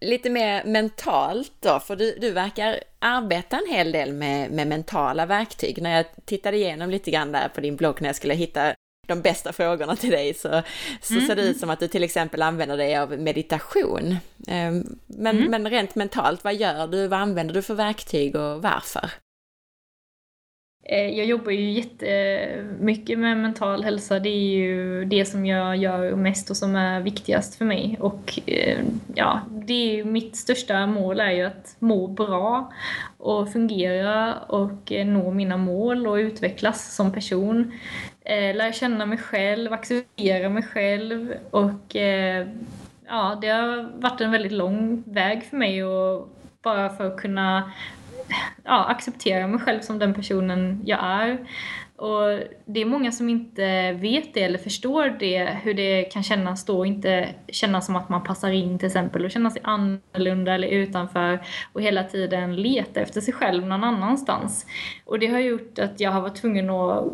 [0.04, 5.26] lite mer mentalt då, för du, du verkar arbeta en hel del med, med mentala
[5.26, 5.82] verktyg.
[5.82, 8.74] När jag tittade igenom lite grann där på din blogg när jag skulle hitta
[9.06, 10.62] de bästa frågorna till dig så,
[11.02, 11.26] så mm.
[11.26, 14.16] ser det ut som att du till exempel använder dig av meditation.
[14.48, 15.50] Ehm, men, mm.
[15.50, 17.08] men rent mentalt, vad gör du?
[17.08, 19.10] Vad använder du för verktyg och varför?
[20.86, 24.18] Eh, jag jobbar ju jättemycket med mental hälsa.
[24.18, 27.96] Det är ju det som jag gör mest och som är viktigast för mig.
[28.00, 32.72] Och eh, ja, det är mitt största mål är ju att må bra
[33.18, 37.72] och fungera och eh, nå mina mål och utvecklas som person.
[38.26, 41.96] Lära känna mig själv, acceptera mig själv och
[43.06, 46.28] ja, det har varit en väldigt lång väg för mig och
[46.62, 47.72] bara för att kunna
[48.64, 51.38] ja, acceptera mig själv som den personen jag är.
[51.96, 56.64] Och det är många som inte vet det eller förstår det, hur det kan kännas
[56.64, 60.68] då, inte känna som att man passar in till exempel och känna sig annorlunda eller
[60.68, 64.66] utanför och hela tiden leta efter sig själv någon annanstans.
[65.04, 67.12] Och det har gjort att jag har varit tvungen att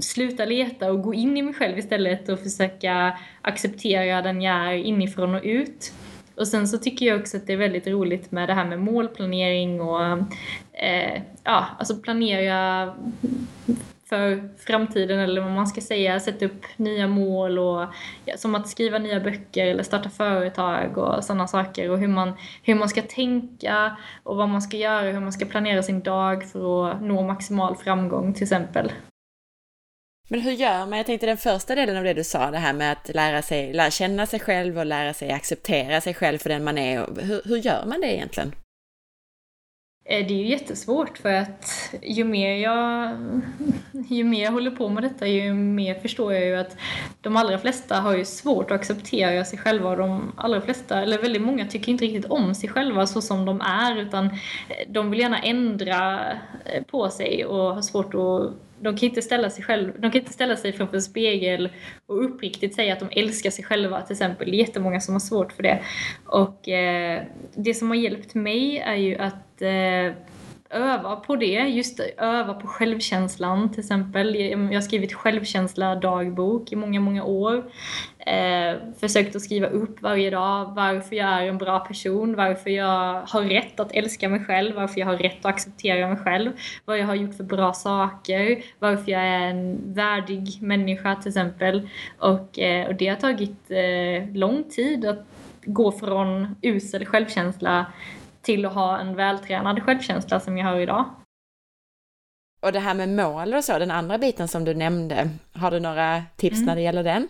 [0.00, 4.72] sluta leta och gå in i mig själv istället och försöka acceptera den jag är
[4.72, 5.92] inifrån och ut.
[6.36, 8.80] Och sen så tycker jag också att det är väldigt roligt med det här med
[8.80, 10.02] målplanering och
[10.72, 12.94] eh, ja, alltså planera
[14.12, 17.86] för framtiden eller vad man ska säga, sätta upp nya mål och
[18.24, 22.32] ja, som att skriva nya böcker eller starta företag och sådana saker och hur man,
[22.62, 26.44] hur man ska tänka och vad man ska göra, hur man ska planera sin dag
[26.44, 28.92] för att nå maximal framgång till exempel.
[30.28, 30.96] Men hur gör man?
[30.96, 33.72] Jag tänkte den första delen av det du sa, det här med att lära sig,
[33.72, 37.06] lära känna sig själv och lära sig acceptera sig själv för den man är.
[37.20, 38.52] Hur, hur gör man det egentligen?
[40.04, 43.16] Eh, det är ju jättesvårt för att ju mer jag,
[44.08, 46.76] ju mer jag håller på med detta ju mer förstår jag ju att
[47.20, 51.18] de allra flesta har ju svårt att acceptera sig själva och de allra flesta, eller
[51.18, 55.10] väldigt många tycker inte riktigt om sig själva så som de är utan eh, de
[55.10, 56.20] vill gärna ändra
[56.64, 58.52] eh, på sig och har svårt att
[58.82, 61.68] de kan inte ställa sig själv, de kan inte ställa sig framför en spegel
[62.06, 64.50] och uppriktigt säga att de älskar sig själva till exempel.
[64.50, 65.82] Det är jättemånga som har svårt för det.
[66.26, 67.22] Och eh,
[67.54, 70.16] det som har hjälpt mig är ju att eh,
[70.72, 74.34] öva på det, just öva på självkänslan till exempel.
[74.34, 77.64] Jag har skrivit självkänsla dagbok i många, många år.
[78.18, 83.22] Eh, försökt att skriva upp varje dag varför jag är en bra person, varför jag
[83.28, 86.52] har rätt att älska mig själv, varför jag har rätt att acceptera mig själv,
[86.84, 91.88] vad jag har gjort för bra saker, varför jag är en värdig människa till exempel.
[92.18, 95.26] Och, eh, och det har tagit eh, lång tid att
[95.64, 97.86] gå från usel självkänsla
[98.42, 101.04] till att ha en vältränad självkänsla som jag har idag.
[102.62, 105.80] Och det här med mål och så, den andra biten som du nämnde, har du
[105.80, 106.66] några tips mm.
[106.66, 107.28] när det gäller den?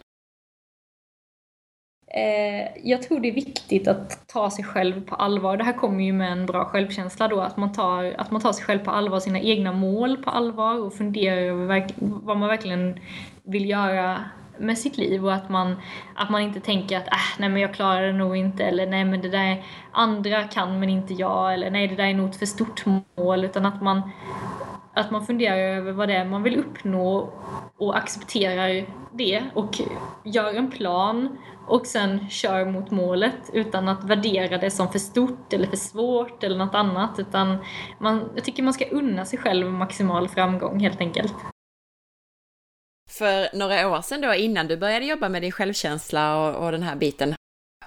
[2.15, 5.57] Eh, jag tror det är viktigt att ta sig själv på allvar.
[5.57, 8.53] Det här kommer ju med en bra självkänsla då, att man tar, att man tar
[8.53, 13.01] sig själv på allvar, sina egna mål på allvar och funderar över vad man verkligen
[13.43, 14.25] vill göra
[14.63, 15.77] med sitt liv och att man,
[16.15, 19.05] att man inte tänker att äh, nej men jag klarar det nog inte eller nej
[19.05, 22.37] men det där andra kan men inte jag eller nej det där är nog ett
[22.37, 22.85] för stort
[23.17, 24.11] mål utan att man,
[24.95, 27.33] att man funderar över vad det är man vill uppnå
[27.79, 29.81] och accepterar det och
[30.25, 35.53] gör en plan och sen kör mot målet utan att värdera det som för stort
[35.53, 37.57] eller för svårt eller något annat utan
[37.99, 41.35] man, jag tycker man ska unna sig själv maximal framgång helt enkelt.
[43.13, 46.83] För några år sedan då, innan du började jobba med din självkänsla och, och den
[46.83, 47.35] här biten,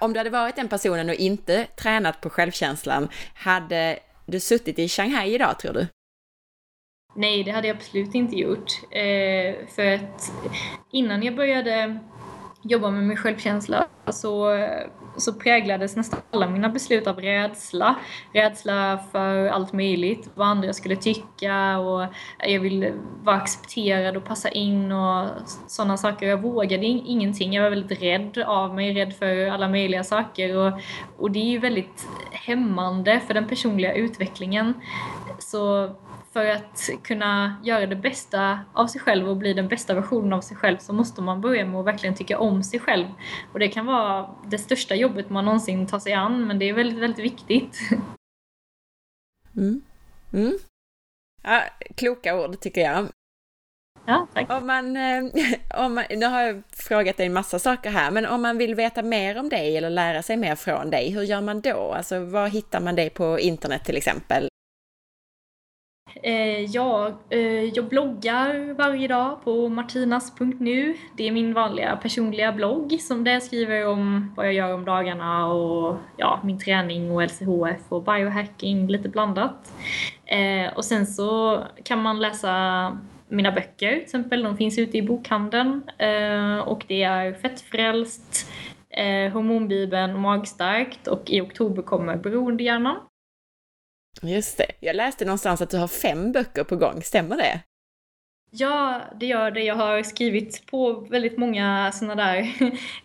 [0.00, 4.88] om du hade varit den personen och inte tränat på självkänslan, hade du suttit i
[4.88, 5.86] Shanghai idag tror du?
[7.16, 8.72] Nej, det hade jag absolut inte gjort.
[8.90, 10.32] Eh, för att
[10.92, 11.98] innan jag började
[12.62, 14.52] jobba med min självkänsla så,
[15.16, 17.94] så präglades nästan alla mina beslut av rädsla.
[18.32, 22.06] Rädsla för allt möjligt, vad andra skulle tycka och
[22.38, 22.92] jag ville
[23.22, 25.28] vara accepterad och passa in och
[25.66, 26.26] sådana saker.
[26.26, 30.72] Jag vågade ingenting, jag var väldigt rädd av mig, rädd för alla möjliga saker och,
[31.18, 34.74] och det är ju väldigt hämmande för den personliga utvecklingen.
[35.38, 35.90] Så
[36.36, 40.40] för att kunna göra det bästa av sig själv och bli den bästa versionen av
[40.40, 43.06] sig själv så måste man börja med att verkligen tycka om sig själv.
[43.52, 46.72] Och det kan vara det största jobbet man någonsin tar sig an, men det är
[46.72, 47.78] väldigt, väldigt viktigt.
[49.56, 49.82] Mm.
[50.32, 50.58] Mm.
[51.42, 51.62] Ja,
[51.94, 53.08] kloka ord tycker jag.
[54.06, 54.50] Ja, tack.
[54.50, 55.24] Om man, eh,
[55.84, 58.74] om man, nu har jag frågat dig en massa saker här, men om man vill
[58.74, 61.92] veta mer om dig eller lära sig mer från dig, hur gör man då?
[61.92, 64.48] Alltså, var hittar man dig på internet till exempel?
[66.22, 70.94] Eh, ja, eh, jag bloggar varje dag på martinas.nu.
[71.16, 74.84] Det är min vanliga personliga blogg som där jag skriver om vad jag gör om
[74.84, 79.72] dagarna och ja, min träning och LCHF och biohacking, lite blandat.
[80.24, 82.98] Eh, och sen så kan man läsa
[83.28, 88.50] mina böcker till exempel, de finns ute i bokhandeln eh, och det är Fettfrälst,
[88.90, 92.96] eh, Hormonbibeln Magstarkt och i oktober kommer Beroendehjärnan.
[94.22, 94.70] Just det.
[94.80, 97.60] Jag läste någonstans att du har fem böcker på gång, stämmer det?
[98.50, 99.62] Ja, det gör det.
[99.62, 102.52] Jag har skrivit på väldigt många sådana där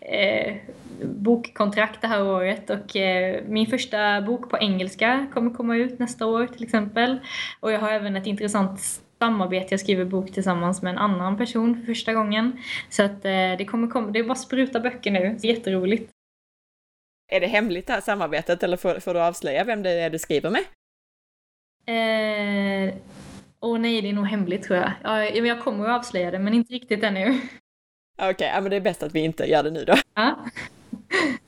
[0.00, 0.56] eh,
[1.04, 6.26] bokkontrakt det här året och eh, min första bok på engelska kommer komma ut nästa
[6.26, 7.18] år till exempel.
[7.60, 8.80] Och jag har även ett intressant
[9.18, 9.66] samarbete.
[9.70, 12.62] Jag skriver bok tillsammans med en annan person för första gången.
[12.88, 15.38] Så att eh, det kommer komma, det är bara spruta böcker nu.
[15.42, 16.10] Jätteroligt.
[17.32, 20.18] Är det hemligt det här samarbetet eller får, får du avslöja vem det är du
[20.18, 20.62] skriver med?
[21.86, 22.94] Eh,
[23.60, 24.92] åh nej, det är nog hemligt tror jag.
[25.02, 27.40] Ja, jag kommer att avslöja det, men inte riktigt ännu.
[28.18, 29.94] Okej, okay, ja, men det är bäst att vi inte gör det nu då.
[30.14, 30.44] Ja.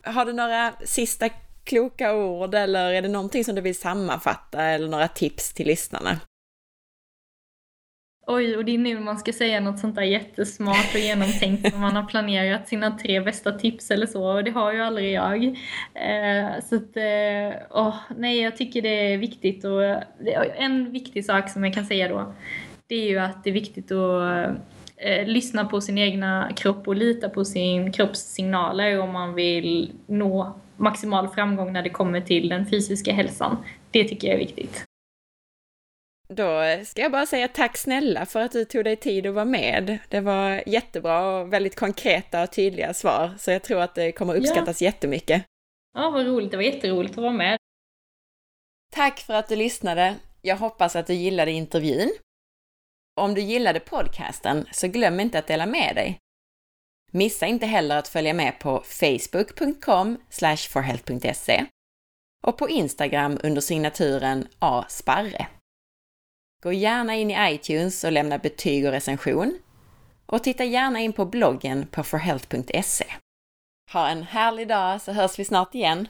[0.03, 1.28] Har du några sista
[1.64, 6.20] kloka ord eller är det någonting som du vill sammanfatta eller några tips till lyssnarna?
[8.27, 11.81] Oj, och det är nu man ska säga något sånt där jättesmart och genomtänkt som
[11.81, 15.45] man har planerat sina tre bästa tips eller så och det har ju aldrig jag.
[15.95, 19.83] Eh, så att, eh, åh, nej, jag tycker det är viktigt och
[20.57, 22.35] en viktig sak som jag kan säga då,
[22.87, 24.57] det är ju att det är viktigt att
[24.97, 29.93] eh, lyssna på sin egna kropp och lita på sin kropps signaler om man vill
[30.07, 33.57] nå maximal framgång när det kommer till den fysiska hälsan.
[33.91, 34.85] Det tycker jag är viktigt.
[36.37, 39.45] Då ska jag bara säga tack snälla för att du tog dig tid att vara
[39.45, 39.99] med.
[40.09, 44.35] Det var jättebra och väldigt konkreta och tydliga svar, så jag tror att det kommer
[44.37, 44.87] uppskattas ja.
[44.87, 45.45] jättemycket.
[45.95, 46.51] Ja, vad roligt.
[46.51, 47.59] Det var jätteroligt att vara med.
[48.93, 50.14] Tack för att du lyssnade!
[50.43, 52.12] Jag hoppas att du gillade intervjun.
[53.20, 56.18] Om du gillade podcasten så glöm inte att dela med dig.
[57.12, 60.18] Missa inte heller att följa med på facebook.com
[60.70, 61.66] forhealth.se
[62.47, 65.47] och på Instagram under signaturen asparre.
[66.64, 69.58] Gå gärna in i iTunes och lämna betyg och recension.
[70.26, 73.04] Och titta gärna in på bloggen på forhealth.se.
[73.92, 76.08] Ha en härlig dag så hörs vi snart igen!